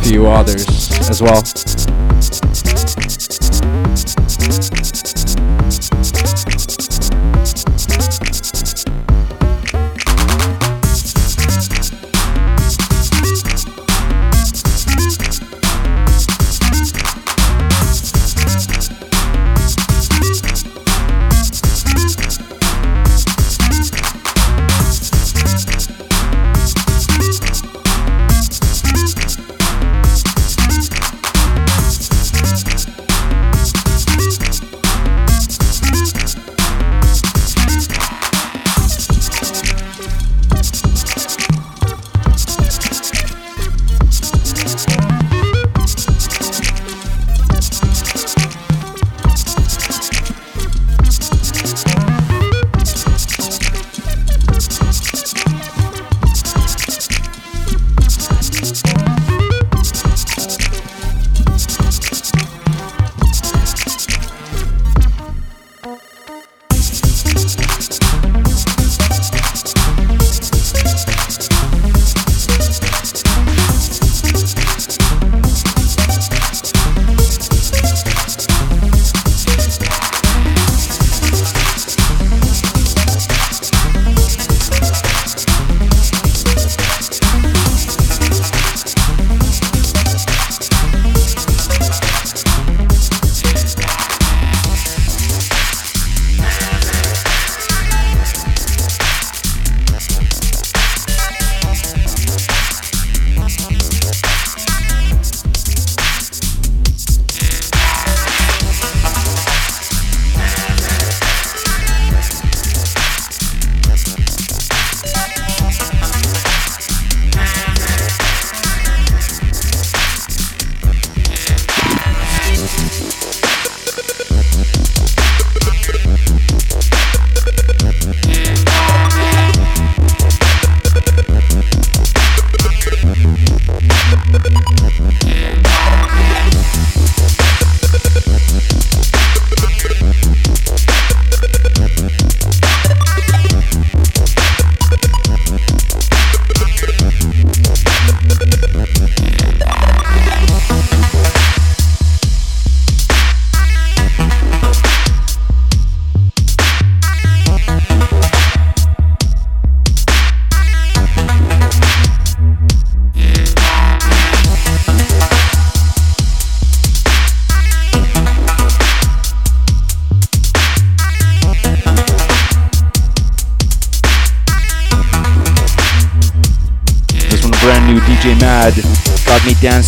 few 0.05 0.25
others 0.25 0.65
as 1.09 1.21
well. 1.21 1.43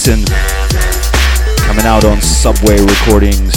Got 0.04 0.26
coming 1.60 1.86
out 1.86 2.06
on 2.06 2.20
Subway 2.22 2.82
Recordings. 2.82 3.51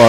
We 0.00 0.06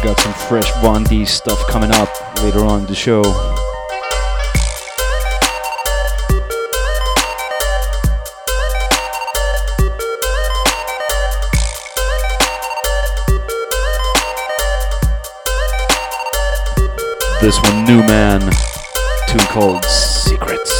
got 0.00 0.18
some 0.18 0.32
fresh 0.48 0.72
Bondi 0.80 1.26
stuff 1.26 1.66
coming 1.68 1.90
up 1.90 2.08
later 2.42 2.64
on 2.64 2.86
the 2.86 2.94
show. 2.94 3.22
This 17.50 17.62
one, 17.62 17.84
Numan, 17.84 18.40
tune 19.26 19.40
called 19.48 19.84
Secrets. 19.84 20.70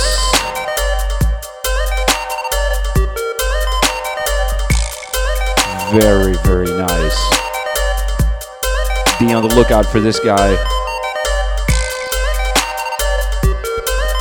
Very, 5.91 6.35
very 6.45 6.71
nice. 6.79 7.19
Be 9.19 9.35
on 9.35 9.43
the 9.43 9.53
lookout 9.57 9.85
for 9.85 9.99
this 9.99 10.21
guy. 10.21 10.55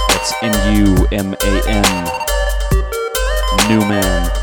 That's 0.08 0.34
N 0.42 0.76
U 0.76 1.08
M 1.12 1.36
A 1.36 1.70
N. 1.70 2.06
Numan. 3.70 4.39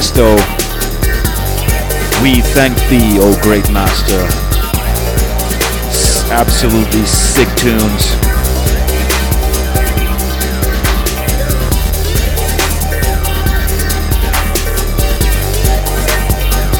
From 0.00 0.16
the 0.16 0.22
one 0.22 0.36
like 0.36 0.36
Desto. 0.36 0.36
We 2.22 2.40
thank 2.42 2.76
thee, 2.88 3.18
O 3.20 3.40
great 3.42 3.70
master. 3.70 4.20
S- 5.88 6.28
absolutely 6.30 7.04
sick 7.06 7.48
tunes. 7.56 8.14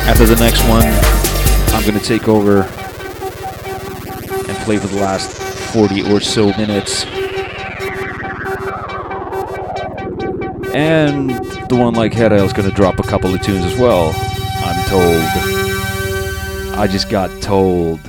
After 0.08 0.24
the 0.26 0.36
next 0.36 0.62
one, 0.68 0.86
I'm 1.74 1.84
gonna 1.84 2.00
take 2.00 2.28
over 2.28 2.62
and 4.48 4.56
play 4.64 4.78
for 4.78 4.88
the 4.88 5.00
last 5.00 5.30
40 5.72 6.12
or 6.12 6.20
so 6.20 6.46
minutes. 6.56 7.04
And 10.74 11.45
the 11.68 11.76
one 11.76 11.94
like 11.94 12.12
Head 12.12 12.32
is 12.32 12.52
gonna 12.52 12.70
drop 12.70 12.98
a 12.98 13.02
couple 13.02 13.34
of 13.34 13.42
tunes 13.42 13.64
as 13.64 13.78
well. 13.78 14.12
I'm 14.64 14.88
told. 14.88 16.76
I 16.78 16.86
just 16.86 17.08
got 17.08 17.30
told. 17.42 18.00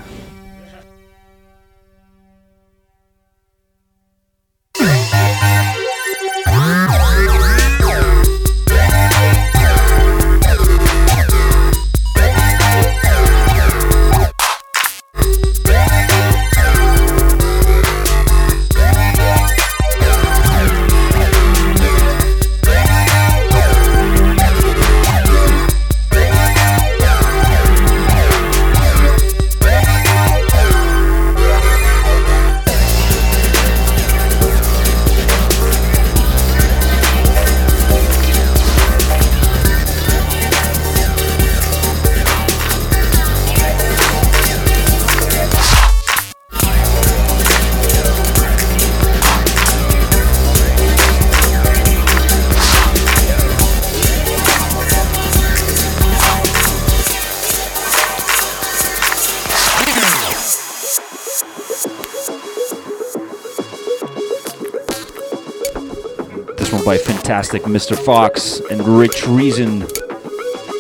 Fantastic 67.38 67.72
Mr. 67.72 67.95
Fox 67.95 68.61
and 68.72 68.81
Rich 68.81 69.27
Reason 69.27 69.81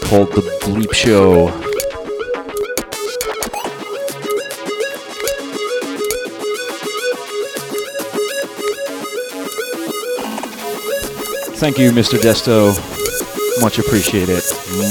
called 0.05 0.31
The 0.31 0.41
Bleep 0.63 0.91
Show. 0.91 1.49
Thank 11.57 11.77
you, 11.77 11.91
Mr. 11.91 12.17
Desto. 12.17 12.73
Much 13.61 13.77
appreciated. 13.77 14.41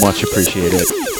Much 0.00 0.22
appreciated. 0.22 0.82
DJ 0.82 1.15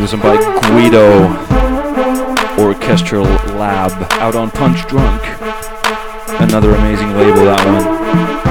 One 0.00 0.20
by 0.20 0.36
Guido 0.62 1.28
Orchestral 2.58 3.24
Lab 3.58 3.92
out 4.14 4.34
on 4.34 4.50
Punch 4.50 4.86
Drunk. 4.86 5.22
Another 6.40 6.74
amazing 6.74 7.14
label, 7.14 7.44
that 7.44 7.60
one. 7.66 8.49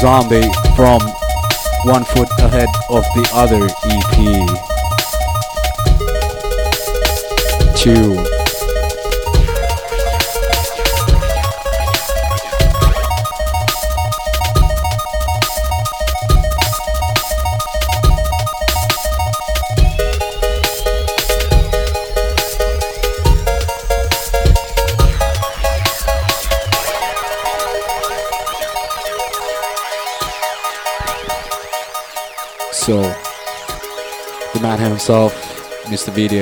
Zombie 0.00 0.48
from 0.74 0.98
One 1.84 2.04
Foot 2.04 2.30
Ahead 2.38 2.68
of 2.88 3.04
the 3.14 3.30
Other 3.34 3.68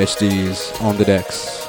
Is 0.01 0.73
on 0.81 0.97
the 0.97 1.05
decks 1.05 1.67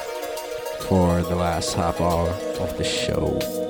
for 0.86 1.20
the 1.20 1.34
last 1.34 1.74
half 1.74 2.00
hour 2.00 2.28
of 2.60 2.78
the 2.78 2.84
show. 2.84 3.69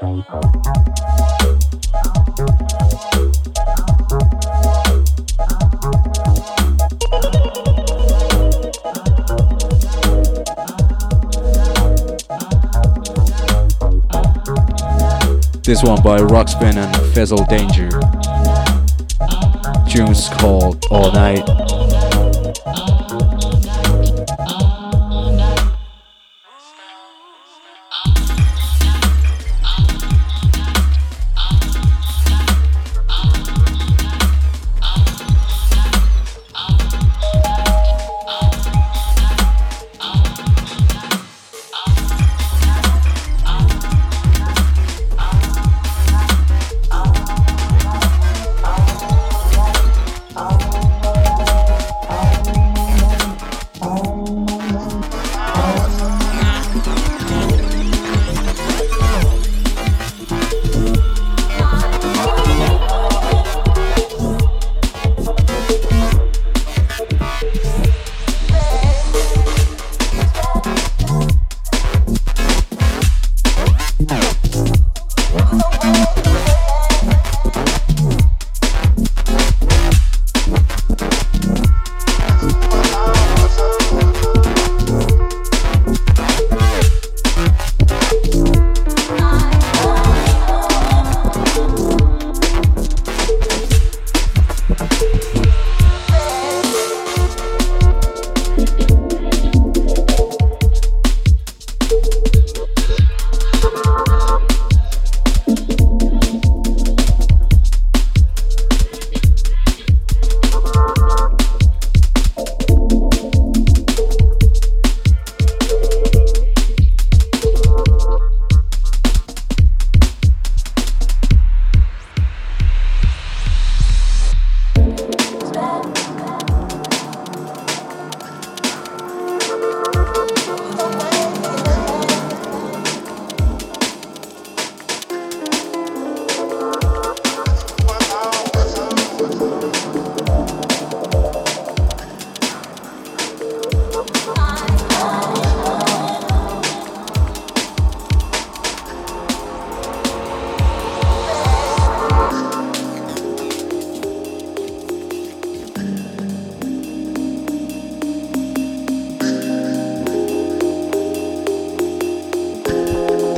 This 0.00 0.12
one 15.82 16.00
by 16.02 16.20
Rockspin 16.20 16.76
and 16.76 16.94
Fezzle 17.12 17.48
Danger. 17.48 17.90
Tunes 19.90 20.28
called 20.28 20.84
All 20.92 21.10
Night. 21.10 21.67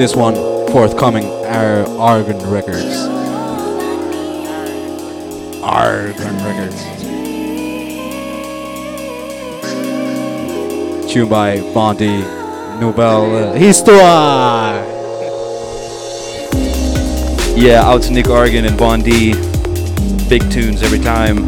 This 0.01 0.17
one 0.17 0.35
forthcoming 0.69 1.27
are 1.45 1.87
Argon 1.99 2.39
Records. 2.51 3.05
Argon 5.63 6.37
Records. 6.43 6.83
Tune 11.13 11.29
by 11.29 11.61
Bondi 11.75 12.23
Nouvelle 12.81 13.51
uh, 13.51 13.53
Histoire. 13.53 14.87
Yeah, 17.55 17.83
out 17.85 18.01
to 18.05 18.11
Nick 18.11 18.29
Argon 18.29 18.65
and 18.65 18.79
Bondi. 18.79 19.35
Big 20.31 20.51
tunes 20.51 20.83
every 20.83 21.01
time. 21.01 21.40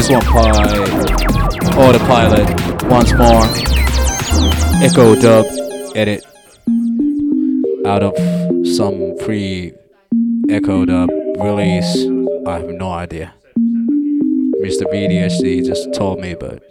This 0.00 0.08
one 0.08 0.24
by 0.32 0.50
Autopilot 1.76 2.82
once 2.84 3.12
more. 3.12 3.44
Echo 4.82 5.14
dub 5.14 5.44
edit 5.94 6.24
out 7.84 8.02
of 8.02 8.16
some 8.66 9.18
free 9.18 9.74
Echo 10.48 10.86
dub 10.86 11.10
release. 11.36 12.06
I 12.46 12.60
have 12.60 12.70
no 12.70 12.90
idea. 12.90 13.34
Mr. 14.64 14.84
VDHD 14.90 15.66
just 15.66 15.92
told 15.92 16.18
me, 16.18 16.34
but 16.34 16.62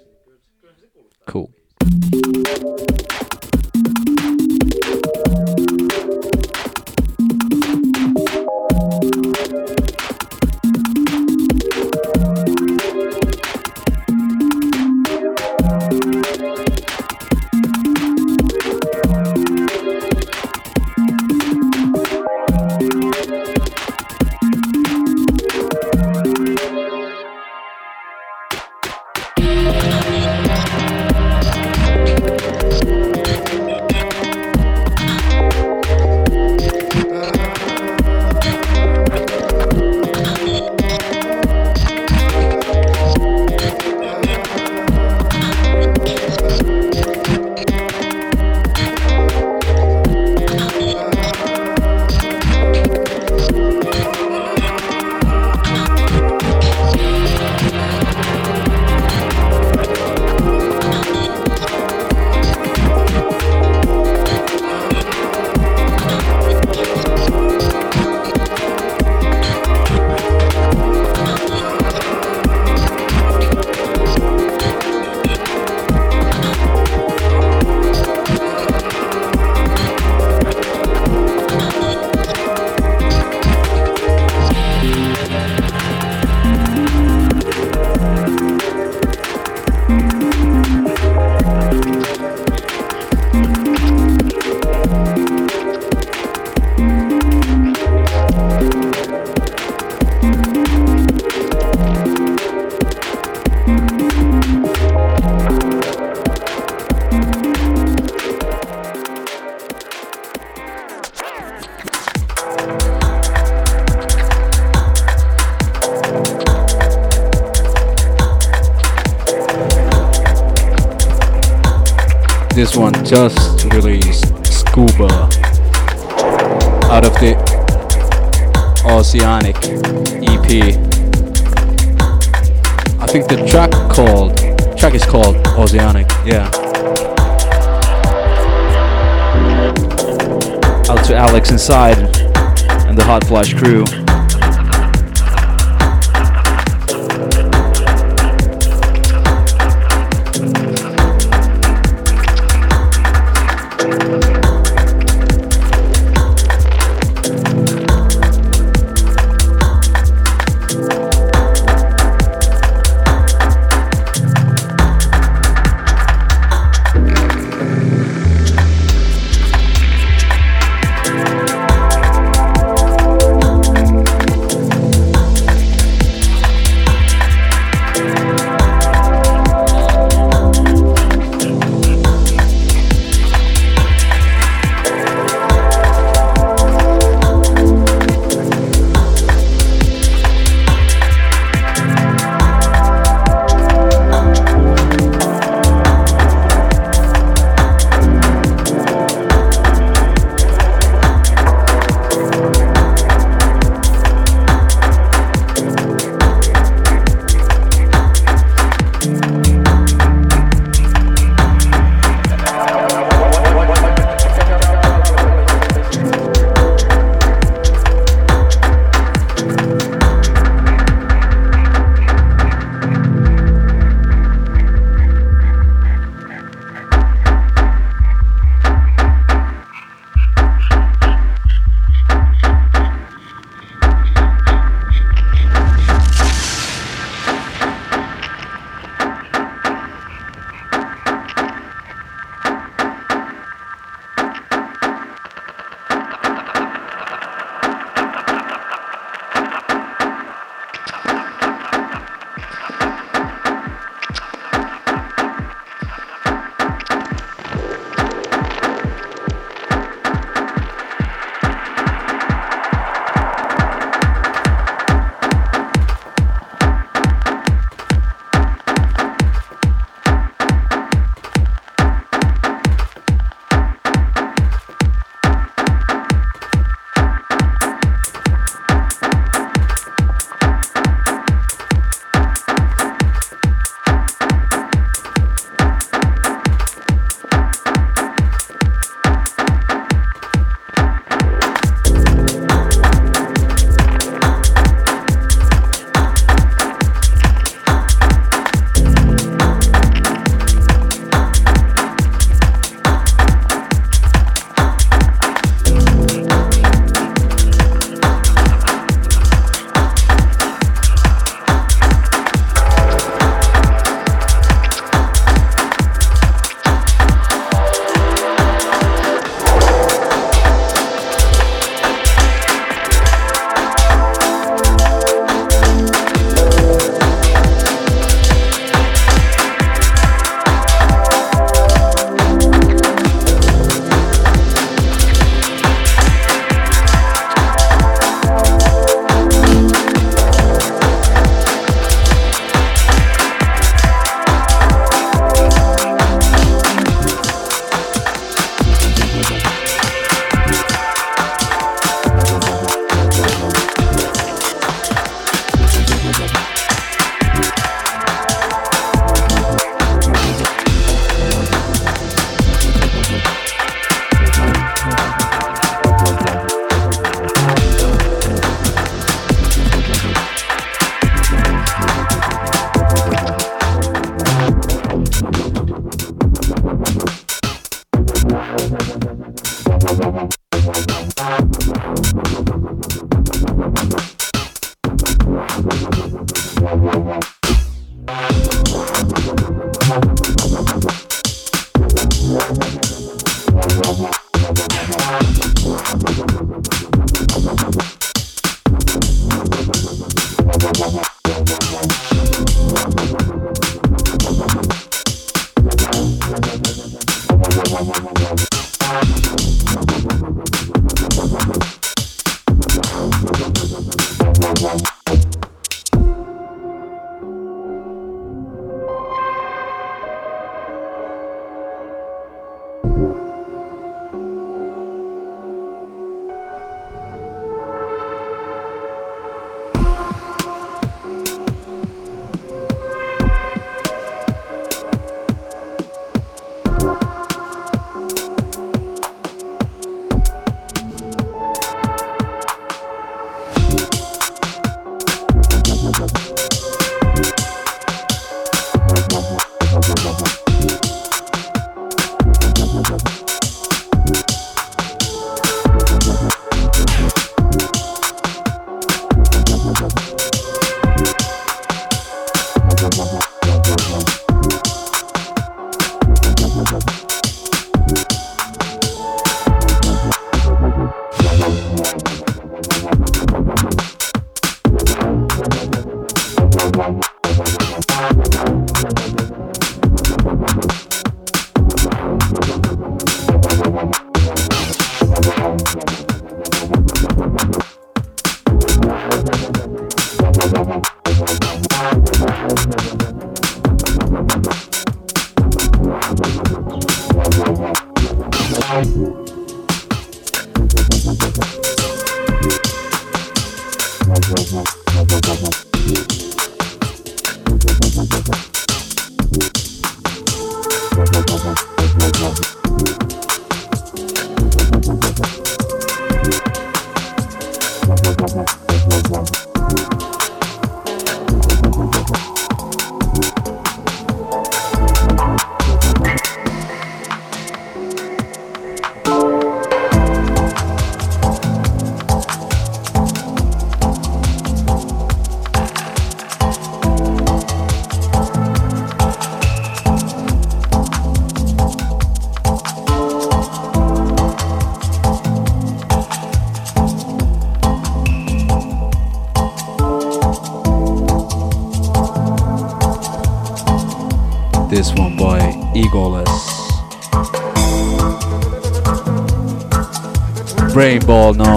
ball 561.09 561.33
noise. 561.33 561.48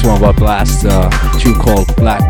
This 0.00 0.08
one 0.08 0.18
by 0.22 0.32
Blast, 0.32 0.86
uh, 0.86 1.10
tune 1.38 1.56
called 1.56 1.94
Black. 1.96 2.22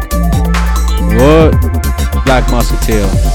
What? 1.14 2.24
Black 2.24 2.50
Musketeer. 2.50 3.29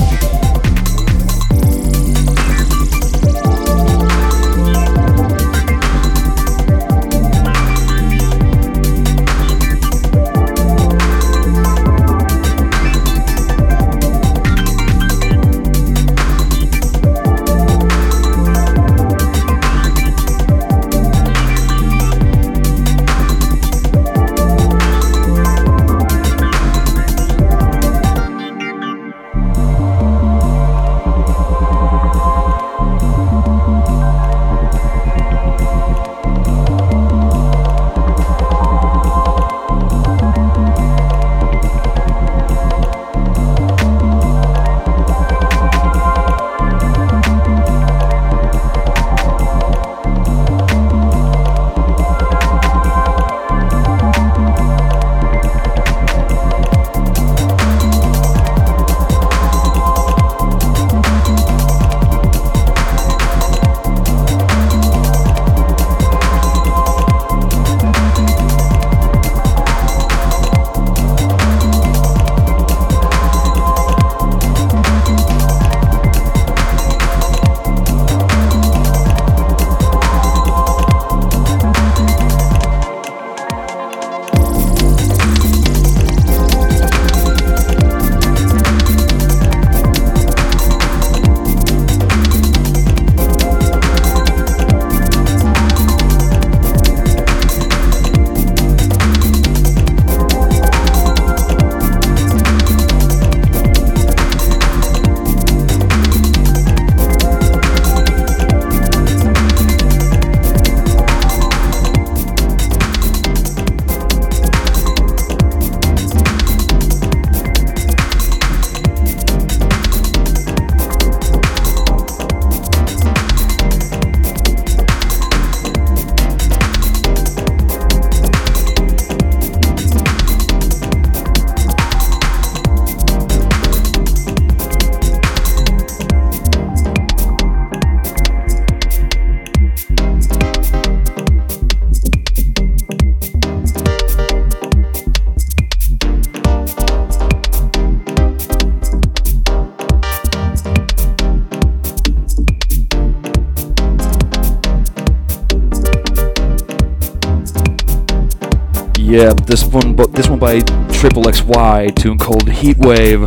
This 159.45 159.63
one, 159.63 159.93
but 159.95 160.11
this 160.11 160.27
one 160.27 160.39
by 160.39 160.59
Triple 160.91 161.23
XY, 161.23 161.95
tune 161.95 162.17
called 162.17 162.47
Heatwave, 162.47 163.25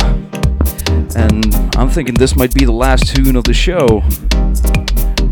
and 1.15 1.55
I'm 1.77 1.89
thinking 1.89 2.15
this 2.15 2.35
might 2.35 2.53
be 2.53 2.65
the 2.65 2.71
last 2.71 3.15
tune 3.15 3.35
of 3.35 3.45
the 3.45 3.53
show, 3.53 4.03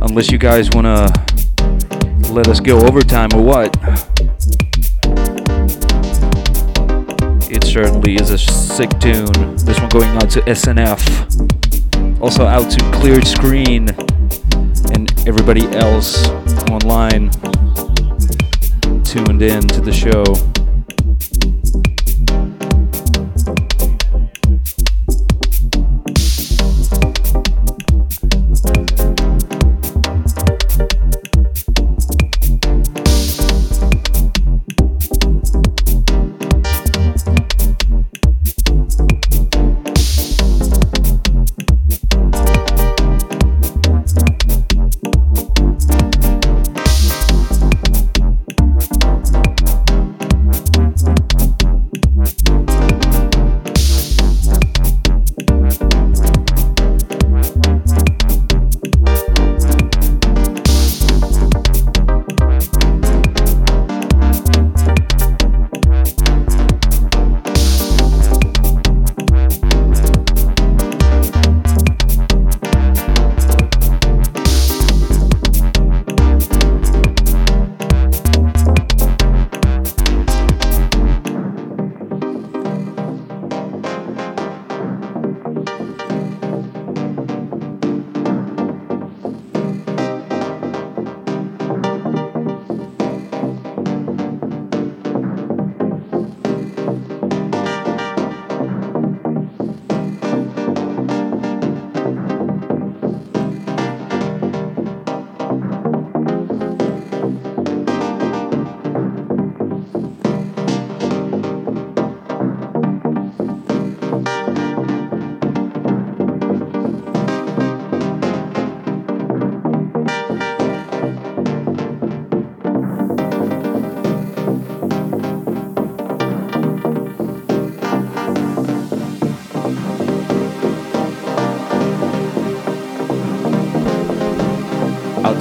unless 0.01 0.31
you 0.31 0.37
guys 0.37 0.69
wanna 0.71 1.11
let 2.31 2.47
us 2.47 2.59
go 2.59 2.79
overtime 2.87 3.29
or 3.33 3.41
what. 3.41 3.75
It 7.49 7.63
certainly 7.63 8.15
is 8.15 8.31
a 8.31 8.37
sick 8.37 8.89
tune. 8.99 9.55
This 9.57 9.79
one 9.79 9.89
going 9.89 10.15
out 10.17 10.29
to 10.31 10.41
SNF, 10.41 12.21
also 12.21 12.45
out 12.45 12.71
to 12.71 12.91
Cleared 12.91 13.27
Screen, 13.27 13.89
and 14.93 15.27
everybody 15.27 15.67
else 15.75 16.27
online 16.71 17.29
tuned 19.03 19.41
in 19.41 19.67
to 19.67 19.81
the 19.81 19.93
show. 19.93 20.23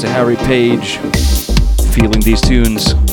To 0.06 0.12
Harry 0.12 0.36
Page, 0.36 0.98
feeling 1.92 2.20
these 2.20 2.40
tunes. 2.40 3.05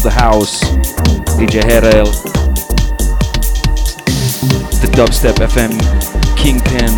Of 0.00 0.04
the 0.04 0.10
house, 0.10 0.60
DJ 1.36 1.62
Herel, 1.62 2.06
the 4.80 4.88
Dubstep 4.92 5.34
FM 5.34 5.72
Kingpin, 6.36 6.90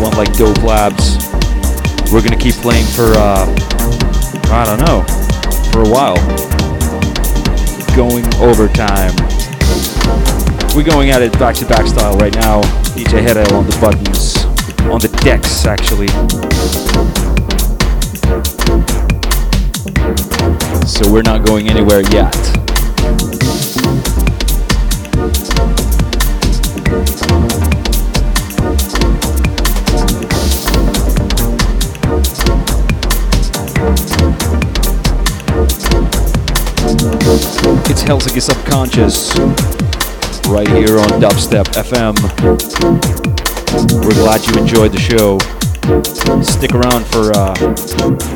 one 0.00 0.12
like 0.16 0.32
Dope 0.36 0.62
Labs. 0.62 1.18
We're 2.12 2.22
gonna 2.22 2.36
keep 2.36 2.54
playing 2.56 2.86
for, 2.86 3.12
uh, 3.16 3.46
I 4.52 4.64
don't 4.66 4.80
know, 4.86 5.02
for 5.72 5.82
a 5.82 5.88
while. 5.88 6.16
Going 7.96 8.24
overtime. 8.42 9.14
We're 10.76 10.84
going 10.84 11.10
at 11.10 11.22
it 11.22 11.32
back 11.40 11.56
to 11.56 11.66
back 11.66 11.86
style 11.86 12.16
right 12.18 12.34
now. 12.34 12.60
DJ 12.94 13.20
Herel 13.20 13.52
on 13.52 13.66
the 13.66 13.76
buttons, 13.80 14.44
on 14.92 15.00
the 15.00 15.08
decks 15.24 15.66
actually. 15.66 16.53
So 21.04 21.12
we're 21.12 21.22
not 21.22 21.44
going 21.44 21.68
anywhere 21.68 22.00
yet. 22.12 22.34
It's 37.86 38.02
Helsinki 38.02 38.40
Subconscious 38.40 39.36
right 40.48 40.68
here 40.68 40.98
on 40.98 41.20
Dubstep 41.20 41.66
FM. 41.74 42.14
We're 44.04 44.14
glad 44.14 44.46
you 44.46 44.60
enjoyed 44.60 44.92
the 44.92 44.98
show. 44.98 45.38
Stick 46.42 46.72
around 46.72 47.04
for 47.06 47.30
uh, 47.32 47.54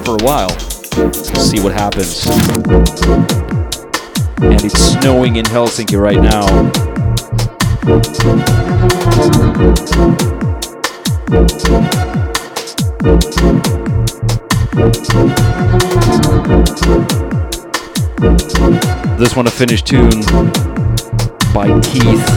for 0.05 0.17
a 0.17 0.25
while 0.25 0.68
see 0.99 1.61
what 1.61 1.73
happens. 1.73 2.27
And 4.41 4.65
it's 4.65 4.79
snowing 4.79 5.37
in 5.37 5.45
Helsinki 5.45 5.97
right 6.01 6.21
now. 6.21 6.45
This 19.19 19.37
one 19.37 19.47
a 19.47 19.51
Finnish 19.51 19.83
tune 19.83 20.23
by 21.55 21.79
Teeth. 21.81 22.29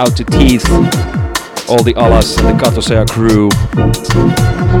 Out 0.00 0.16
to 0.16 0.24
Teeth, 0.24 0.68
all 1.68 1.82
the 1.82 1.94
Alas 1.96 2.36
and 2.38 2.48
the 2.48 2.64
Katosea 2.64 3.08
crew. 3.08 3.48
Out 4.68 4.74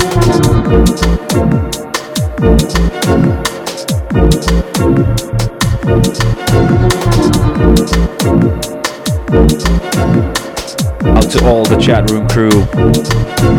to 11.30 11.46
all 11.46 11.64
the 11.64 11.78
chat 11.80 12.10
room 12.10 12.28
crew, 12.28 12.50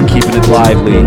keeping 0.08 0.36
it 0.36 0.48
lively. 0.50 1.02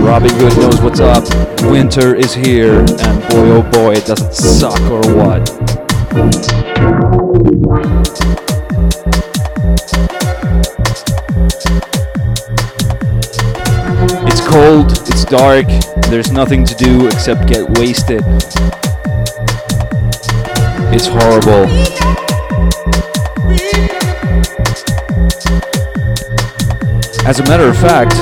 Robin 0.00 0.36
Good 0.38 0.56
knows 0.56 0.80
what's 0.80 0.98
up. 0.98 1.24
Winter 1.70 2.16
is 2.16 2.34
here, 2.34 2.80
and 2.80 3.22
boy 3.28 3.50
oh 3.50 3.62
boy, 3.72 3.92
it 3.92 4.06
doesn't 4.06 4.34
suck 4.34 4.80
or 4.90 5.02
what. 5.14 6.55
Cold, 14.66 14.90
it's 14.90 15.24
dark, 15.24 15.66
there's 16.08 16.32
nothing 16.32 16.64
to 16.64 16.74
do 16.74 17.06
except 17.06 17.46
get 17.46 17.78
wasted. 17.78 18.20
It's 20.92 21.06
horrible. 21.06 21.66
As 27.24 27.38
a 27.38 27.44
matter 27.44 27.68
of 27.68 27.76
fact, 27.76 28.14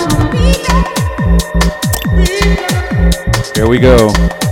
here 3.56 3.66
we 3.66 3.78
go. 3.78 4.43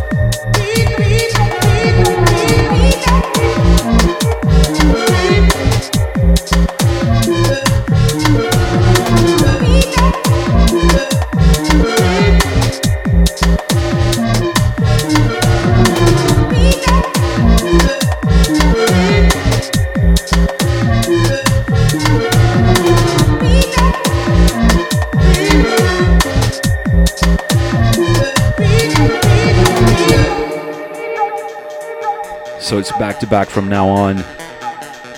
To 33.22 33.28
back 33.28 33.48
from 33.48 33.68
now 33.68 33.86
on. 33.88 34.16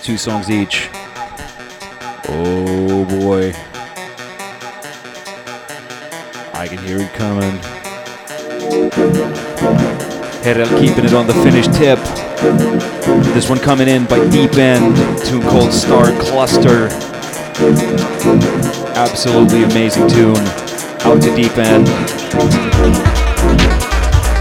Two 0.03 0.19
songs 0.19 0.51
each. 0.51 0.91
Oh 2.29 3.07
boy. 3.09 3.55
I 6.53 6.69
can 6.69 6.77
hear 6.85 6.99
it 6.99 7.11
coming. 7.15 7.59
Herel 10.43 10.69
keeping 10.79 11.07
it 11.07 11.15
on 11.15 11.27
the 11.27 11.33
Finnish 11.33 11.67
tip. 11.69 11.99
This 13.33 13.49
one 13.49 13.59
coming 13.59 13.89
in 13.89 14.05
by 14.05 14.29
Deep 14.29 14.55
End, 14.59 14.95
tune 15.25 15.41
called 15.41 15.73
Star 15.73 16.13
Cluster. 16.21 16.89
Absolutely 18.97 19.63
amazing 19.63 20.09
tune. 20.09 20.37
Out 21.07 21.23
to 21.23 21.35
Deep 21.35 21.57
End. 21.57 21.89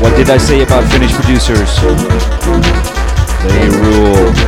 What 0.02 0.18
did 0.18 0.30
I 0.30 0.38
say 0.38 0.64
about 0.64 0.84
Finnish 0.92 1.14
producers? 1.14 2.93
They 3.44 3.68
rule. 3.68 4.43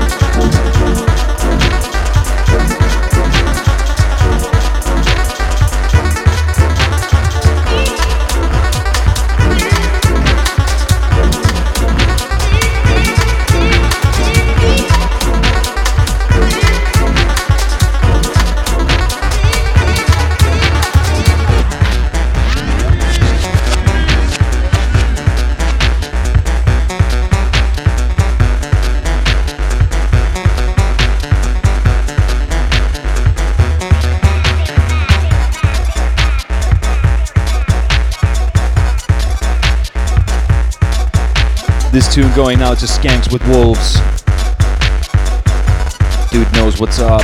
This 41.95 42.13
tune 42.13 42.35
going 42.35 42.61
out 42.61 42.77
to 42.79 42.87
Skanks 42.87 43.31
with 43.31 43.41
Wolves. 43.47 43.93
Dude 46.29 46.51
knows 46.51 46.77
what's 46.77 46.99
up. 46.99 47.21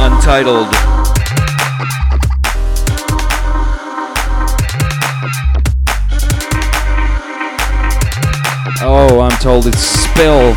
Untitled. 0.00 0.66
Oh, 8.82 9.20
I'm 9.20 9.38
told 9.38 9.68
it's 9.68 9.78
Spill. 9.78 10.54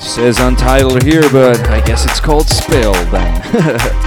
Says 0.00 0.40
Untitled 0.40 1.04
here, 1.04 1.22
but 1.30 1.60
I 1.68 1.80
guess 1.86 2.04
it's 2.04 2.18
called 2.18 2.48
Spill 2.48 2.94
then. 3.12 4.02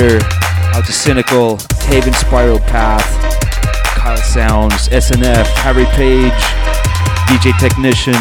out 0.00 0.86
to 0.86 0.92
Cynical, 0.92 1.58
Haven 1.80 2.12
Spiral 2.12 2.60
Path, 2.60 3.02
Kyle 3.96 4.16
Sounds, 4.16 4.88
SNF, 4.90 5.44
Harry 5.56 5.86
Page, 5.86 6.32
DJ 7.26 7.52
Technician. 7.58 8.14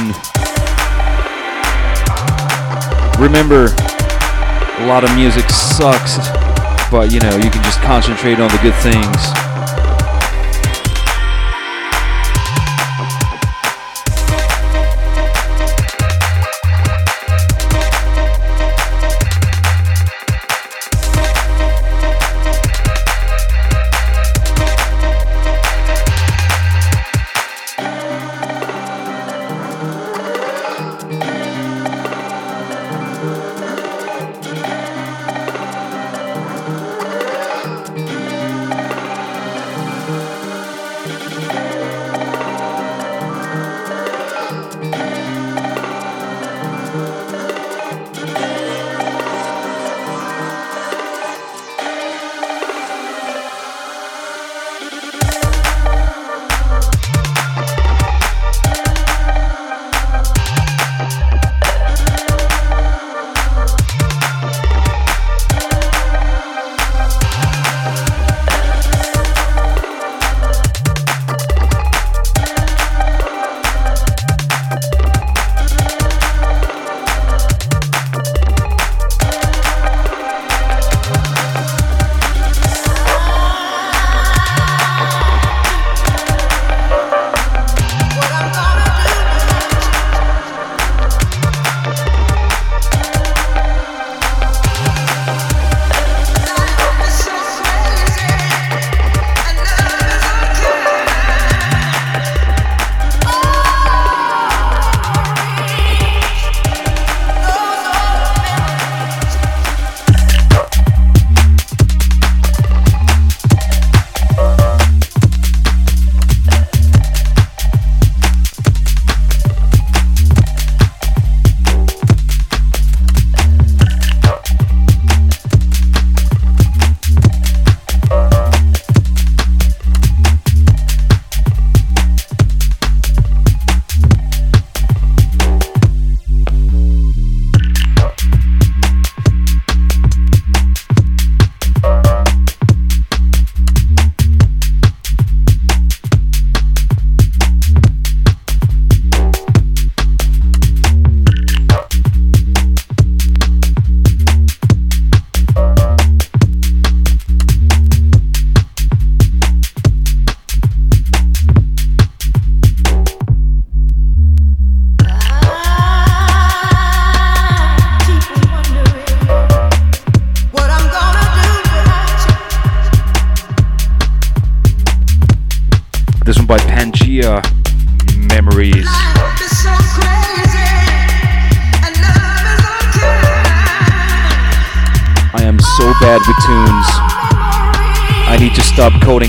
Remember, 3.21 3.65
a 4.81 4.87
lot 4.87 5.03
of 5.03 5.13
music 5.15 5.47
sucks, 5.51 6.17
but 6.89 7.11
you 7.11 7.19
know, 7.19 7.35
you 7.35 7.51
can 7.51 7.61
just 7.63 7.79
concentrate 7.81 8.39
on 8.39 8.49
the 8.49 8.59
good 8.63 8.75
things. 8.81 9.46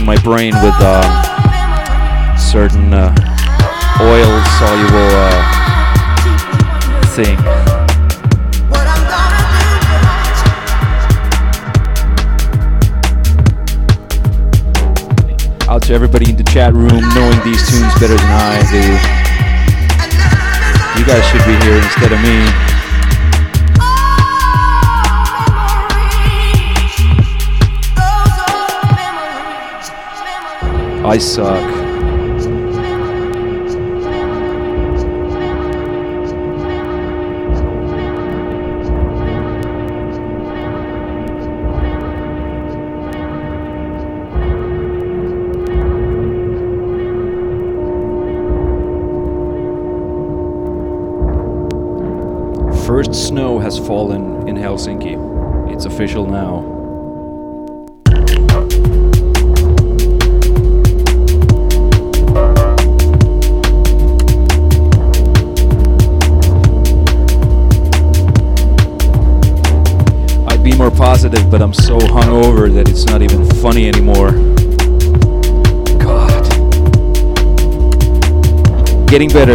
my 0.05 0.17
brain 0.17 0.53
with. 0.63 0.75
Um, 0.83 1.28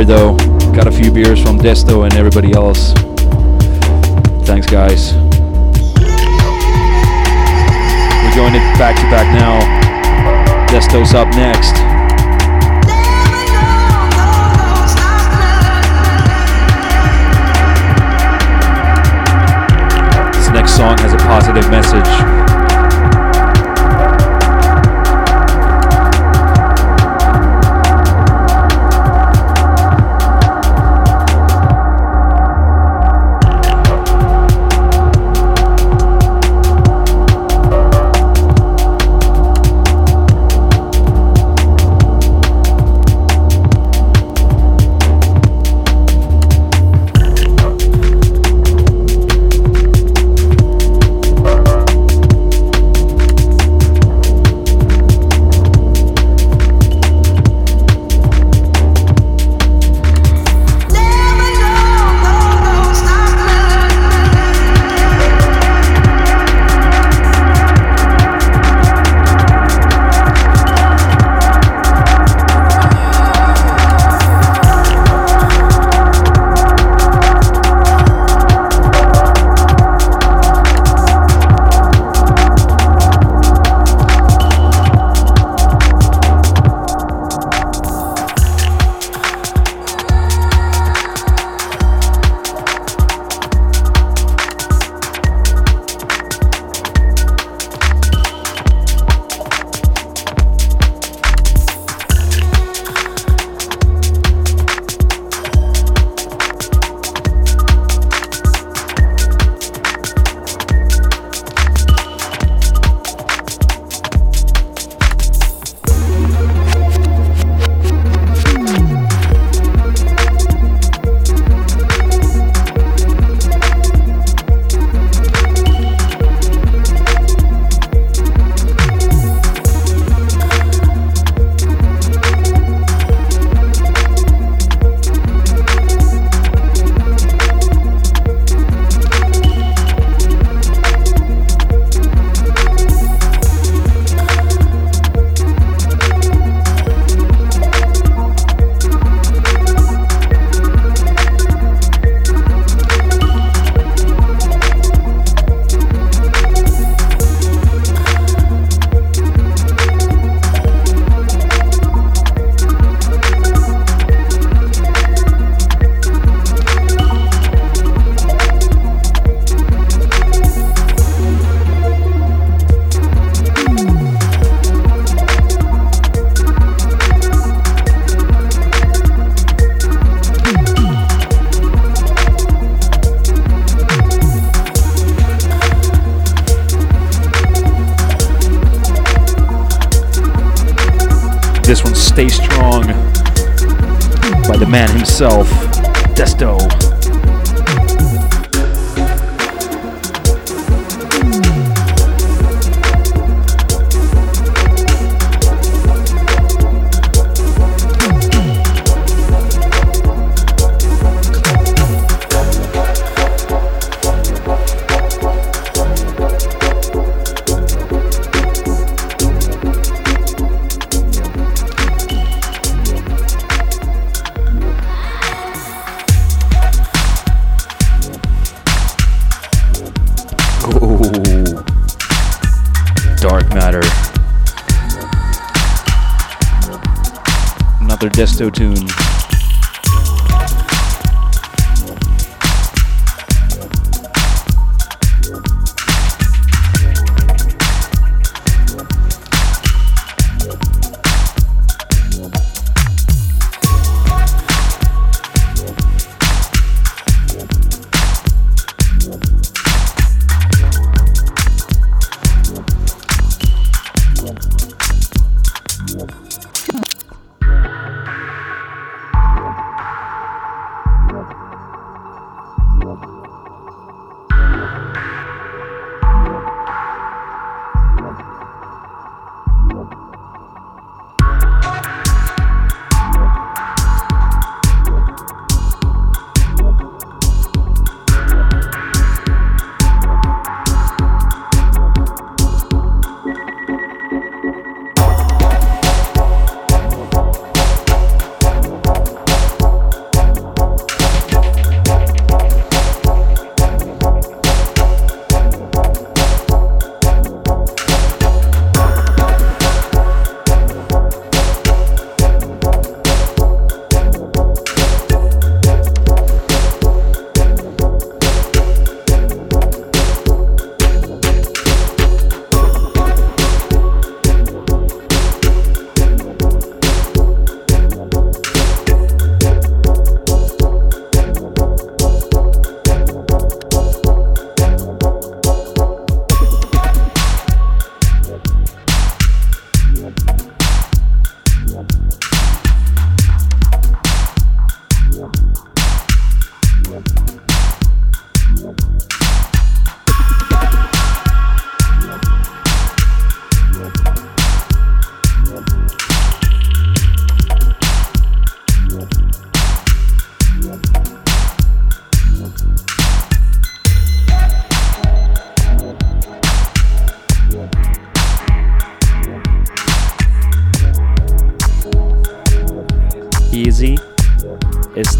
though. 0.05 0.35
Got 0.73 0.87
a 0.87 0.91
few 0.91 1.11
beers 1.11 1.41
from 1.41 1.57
Desto 1.57 2.03
and 2.03 2.13
everybody 2.15 2.53
else. 2.53 2.93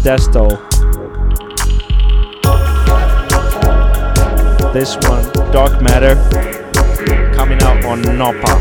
Desto. 0.04 0.60
This 4.74 4.96
one, 5.08 5.24
Dark 5.50 5.80
Matter, 5.80 6.14
coming 7.34 7.62
out 7.62 7.82
on 7.86 8.02
Napa. 8.02 8.60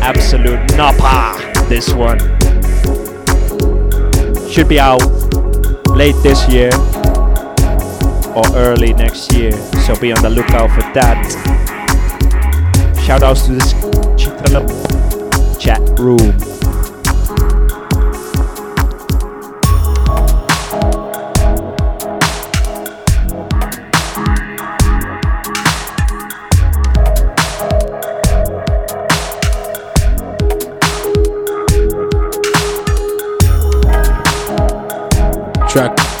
Absolute 0.00 0.74
Napa, 0.74 1.36
this 1.68 1.92
one. 1.92 2.18
Should 4.50 4.68
be 4.70 4.80
out 4.80 5.02
late 5.88 6.16
this 6.22 6.48
year 6.48 6.70
or 8.34 8.44
early 8.56 8.94
next 8.94 9.34
year, 9.34 9.52
so 9.84 9.94
be 10.00 10.12
on 10.12 10.22
the 10.22 10.30
lookout 10.30 10.70
for 10.70 10.80
that. 10.94 11.28
Shout 13.04 13.22
outs 13.22 13.44
to 13.44 13.52
this 13.52 13.74
chat 15.62 15.82
room. 15.98 16.47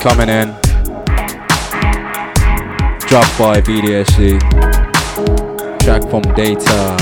Coming 0.00 0.28
in. 0.28 0.48
Drop 3.08 3.26
by 3.36 3.60
VDSC. 3.60 4.38
Track 5.80 6.02
from 6.08 6.22
Data. 6.36 6.96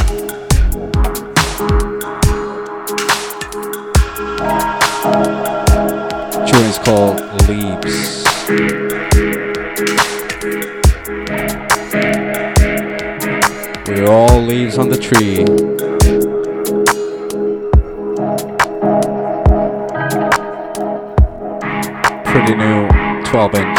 Tune 6.47 6.65
is 6.65 6.79
called 6.79 7.21
Leaves. 7.49 8.25
We're 13.89 14.11
all 14.11 14.41
leaves 14.41 14.79
on 14.79 14.89
the 14.89 14.97
tree. 14.97 15.76
12 23.37 23.76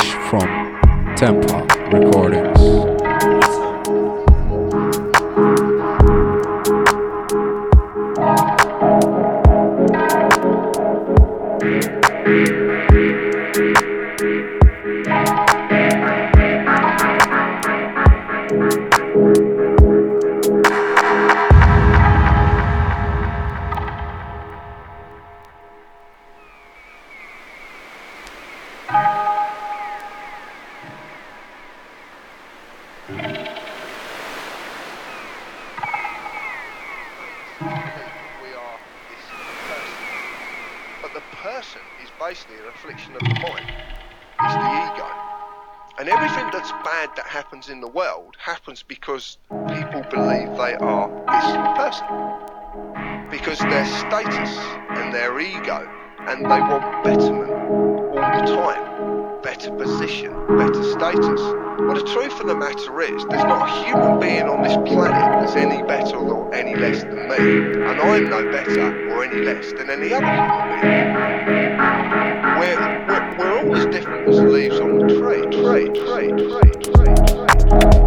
status 54.08 54.58
and 54.90 55.14
their 55.14 55.38
ego, 55.40 55.86
and 56.20 56.46
they 56.46 56.62
want 56.62 57.04
betterment 57.04 57.52
all 57.52 58.16
the 58.16 58.56
time. 58.56 59.42
Better 59.42 59.72
position, 59.72 60.32
better 60.58 60.84
status. 60.94 61.42
Well, 61.42 61.94
the 61.94 62.10
truth 62.14 62.40
of 62.40 62.48
the 62.48 62.56
matter 62.56 63.02
is, 63.02 63.26
there's 63.30 63.44
not 63.44 63.68
a 63.68 63.86
human 63.86 64.20
being 64.20 64.44
on 64.44 64.64
this 64.64 64.76
planet 64.90 65.42
that's 65.42 65.56
any 65.56 65.84
better 65.84 66.18
or 66.18 66.54
any 66.54 66.76
less 66.76 67.04
than 67.04 67.28
me, 67.28 67.82
and 67.84 68.02
I'm 68.02 68.30
no 68.30 68.50
better 68.50 69.10
or 69.12 69.26
any 69.26 69.42
less 69.42 69.74
than 69.74 69.90
any 69.90 70.14
other 70.14 70.26
human 70.26 70.82
being. 70.82 71.78
We're, 72.60 72.80
we're, 73.08 73.38
we're 73.38 73.60
all 73.60 73.76
as 73.76 73.86
different 73.88 74.30
as 74.30 74.40
leaves 74.40 74.80
on 74.80 75.00
the 75.00 75.08
tree, 75.08 75.42
tree, 75.52 75.90
tree, 75.90 76.30
tree, 76.32 76.72
tree, 76.82 77.92
tree. 77.92 78.07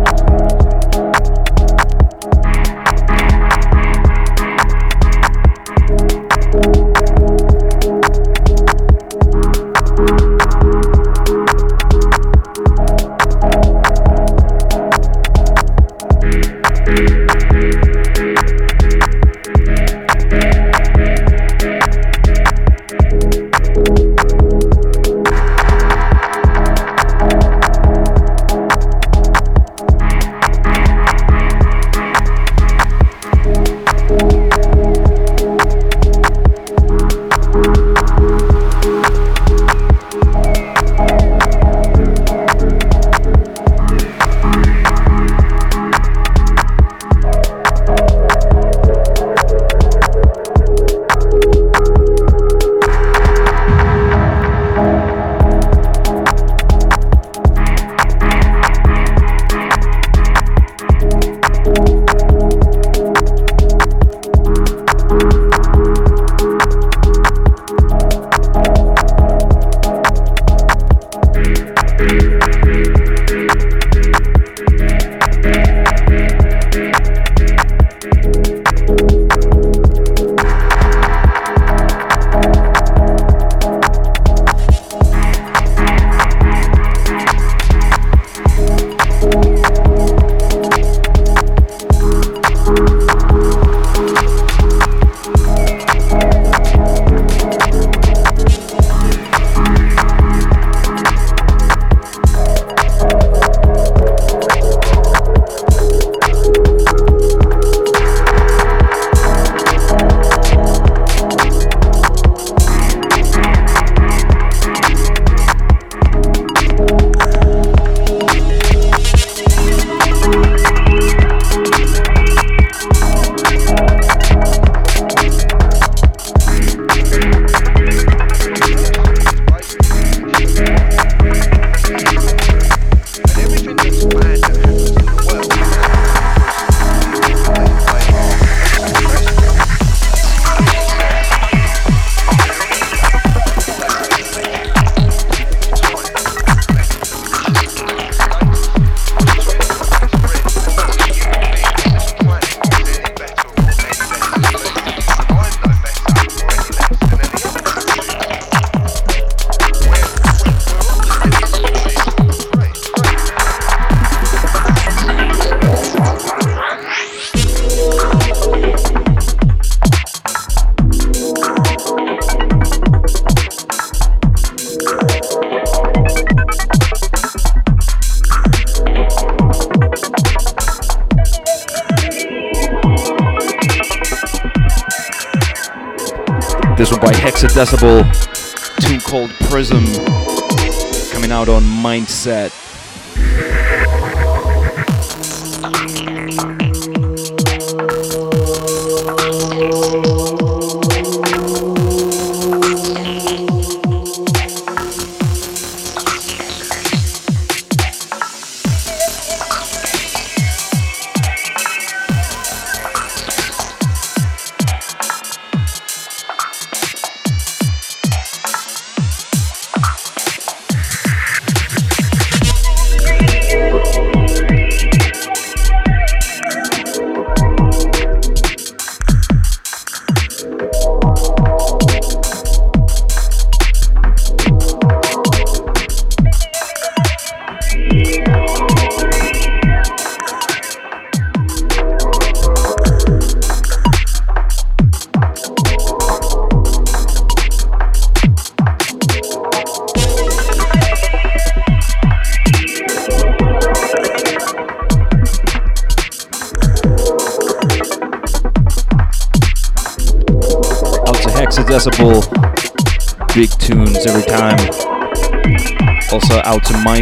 Mindset. 192.01 192.70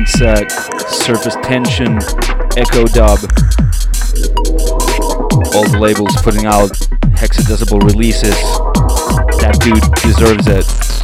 Surface 0.09 1.37
Tension, 1.43 1.99
Echo 2.57 2.87
Dub. 2.87 3.19
All 5.55 5.69
the 5.69 5.79
labels 5.79 6.17
putting 6.23 6.47
out 6.47 6.71
Hexadecibel 7.15 7.83
releases. 7.83 8.35
That 9.41 9.59
dude 9.61 9.85
deserves 10.03 10.47
it. 10.49 10.98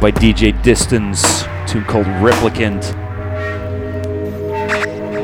By 0.00 0.12
DJ 0.12 0.62
Distance, 0.62 1.42
tune 1.66 1.84
called 1.84 2.06
Replicant. 2.22 2.94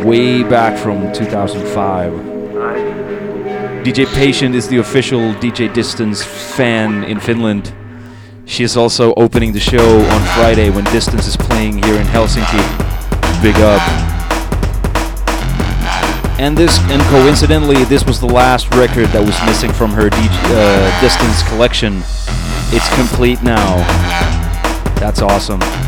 Way 0.04 0.42
back 0.42 0.76
from 0.76 1.12
2005. 1.12 2.12
DJ 3.84 4.12
Patient 4.14 4.56
is 4.56 4.66
the 4.66 4.78
official 4.78 5.32
DJ 5.34 5.72
Distance 5.72 6.24
fan 6.24 7.04
in 7.04 7.20
Finland. 7.20 7.72
She 8.46 8.64
is 8.64 8.76
also 8.76 9.14
opening 9.14 9.52
the 9.52 9.60
show 9.60 10.00
on 10.00 10.20
Friday 10.34 10.70
when 10.70 10.82
Distance 10.84 11.28
is 11.28 11.36
playing 11.36 11.80
here 11.84 11.94
in 11.94 12.06
Helsinki. 12.08 12.62
Big 13.42 13.54
up. 13.56 13.80
And 16.40 16.58
this, 16.58 16.80
and 16.90 17.00
coincidentally, 17.02 17.84
this 17.84 18.04
was 18.04 18.18
the 18.18 18.26
last 18.26 18.74
record 18.74 19.06
that 19.10 19.24
was 19.24 19.40
missing 19.46 19.72
from 19.72 19.92
her 19.92 20.10
DJ, 20.10 20.30
uh, 20.50 21.00
Distance 21.00 21.48
collection. 21.48 22.02
It's 22.72 22.92
complete 22.96 23.40
now. 23.44 24.43
That's 24.96 25.20
awesome. 25.22 25.83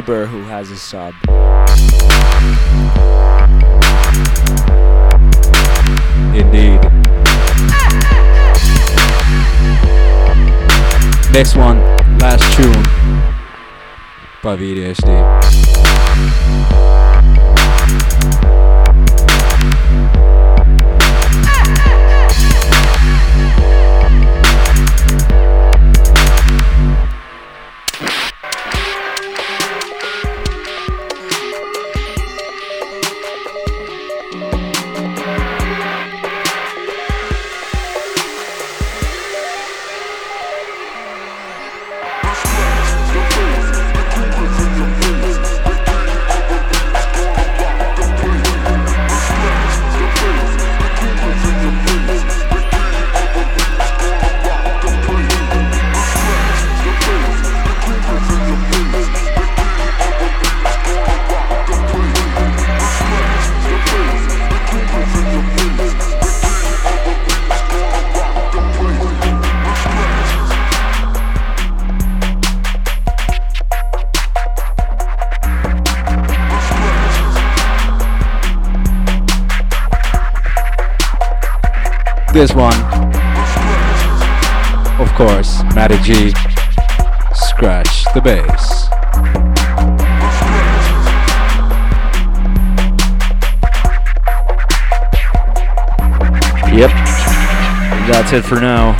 Who 0.00 0.40
has 0.44 0.70
a 0.70 0.76
sub. 0.76 1.12
Indeed. 6.34 6.80
Next 11.30 11.56
one, 11.56 11.78
last 12.18 12.56
tune 12.56 12.72
by 14.42 14.56
VDSD. 14.56 15.61
This 82.42 82.54
one, 82.54 82.74
of 85.00 85.08
course, 85.14 85.62
Matty 85.76 85.96
G. 85.98 86.30
Scratch 87.36 88.04
the 88.14 88.20
bass. 88.20 88.88
Yep. 96.74 96.90
That's 98.10 98.32
it 98.32 98.42
for 98.42 98.56
now. 98.56 98.94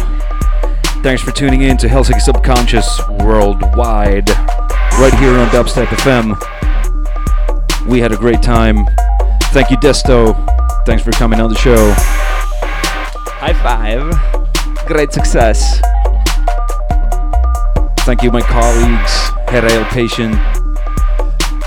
Thanks 1.03 1.21
for 1.21 1.33
tuning 1.33 1.63
in 1.63 1.77
to 1.79 1.89
Helsinki 1.89 2.21
Subconscious 2.21 3.01
Worldwide, 3.09 4.31
right 4.31 5.15
here 5.19 5.37
on 5.37 5.49
Dubstep 5.49 5.87
FM. 5.87 6.39
We 7.89 7.99
had 7.99 8.13
a 8.13 8.17
great 8.17 8.41
time. 8.41 8.87
Thank 9.47 9.73
you, 9.73 9.79
Desto. 9.79 10.37
Thanks 10.87 11.03
for 11.03 11.11
coming 11.11 11.41
on 11.41 11.51
the 11.51 11.59
show. 11.59 11.93
Five. 13.63 14.13
Great 14.87 15.13
success. 15.13 15.81
Thank 18.01 18.25
you, 18.25 18.33
my 18.33 18.41
colleagues, 18.41 19.13
Herail 19.47 19.89
Patient, 19.91 20.35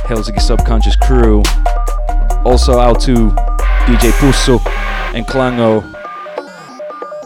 Helsinki 0.04 0.42
Subconscious 0.42 0.98
crew. 0.98 1.42
Also 2.44 2.80
out 2.80 3.00
to 3.02 3.30
DJ 3.86 4.12
Pusso 4.20 4.60
and 5.16 5.26
Klango. 5.26 5.84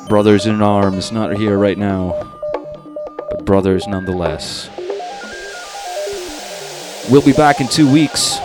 Brothers 0.07 0.45
in 0.45 0.61
arms, 0.61 1.11
not 1.11 1.35
here 1.35 1.57
right 1.57 1.77
now, 1.77 2.31
but 3.31 3.45
brothers 3.45 3.88
nonetheless. 3.88 4.69
We'll 7.09 7.25
be 7.25 7.33
back 7.33 7.59
in 7.59 7.67
two 7.67 7.91
weeks. 7.91 8.38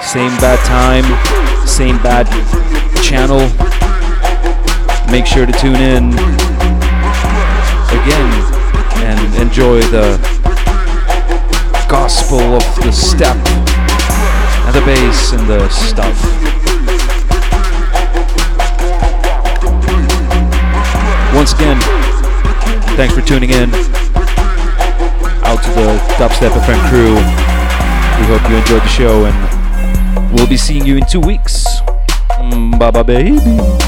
Same 0.00 0.30
bad 0.38 0.64
time, 0.66 1.66
same 1.66 1.96
bad 1.96 2.28
channel. 3.02 3.71
Make 5.12 5.26
sure 5.26 5.44
to 5.44 5.52
tune 5.52 5.76
in 5.76 6.12
again 7.92 8.32
and 9.04 9.34
enjoy 9.40 9.82
the 9.92 10.16
gospel 11.88 12.40
of 12.40 12.64
the 12.82 12.90
step 12.90 13.36
and 13.36 14.74
the 14.74 14.80
bass 14.84 15.32
and 15.32 15.46
the 15.46 15.68
stuff. 15.68 16.16
Once 21.34 21.52
again, 21.52 21.78
thanks 22.96 23.14
for 23.14 23.20
tuning 23.20 23.50
in. 23.50 23.70
Out 25.44 25.62
to 25.62 25.70
the 25.72 26.00
Dubstep 26.16 26.52
FM 26.64 26.88
crew. 26.88 27.14
We 28.18 28.26
hope 28.26 28.48
you 28.50 28.56
enjoyed 28.56 28.82
the 28.82 28.88
show 28.88 29.26
and 29.26 29.62
We'll 30.32 30.46
be 30.46 30.56
seeing 30.56 30.86
you 30.86 30.96
in 30.96 31.04
two 31.04 31.20
weeks. 31.20 31.66
Mm, 32.38 32.78
bye 32.78 32.90
bye, 32.90 33.02
baby. 33.02 33.81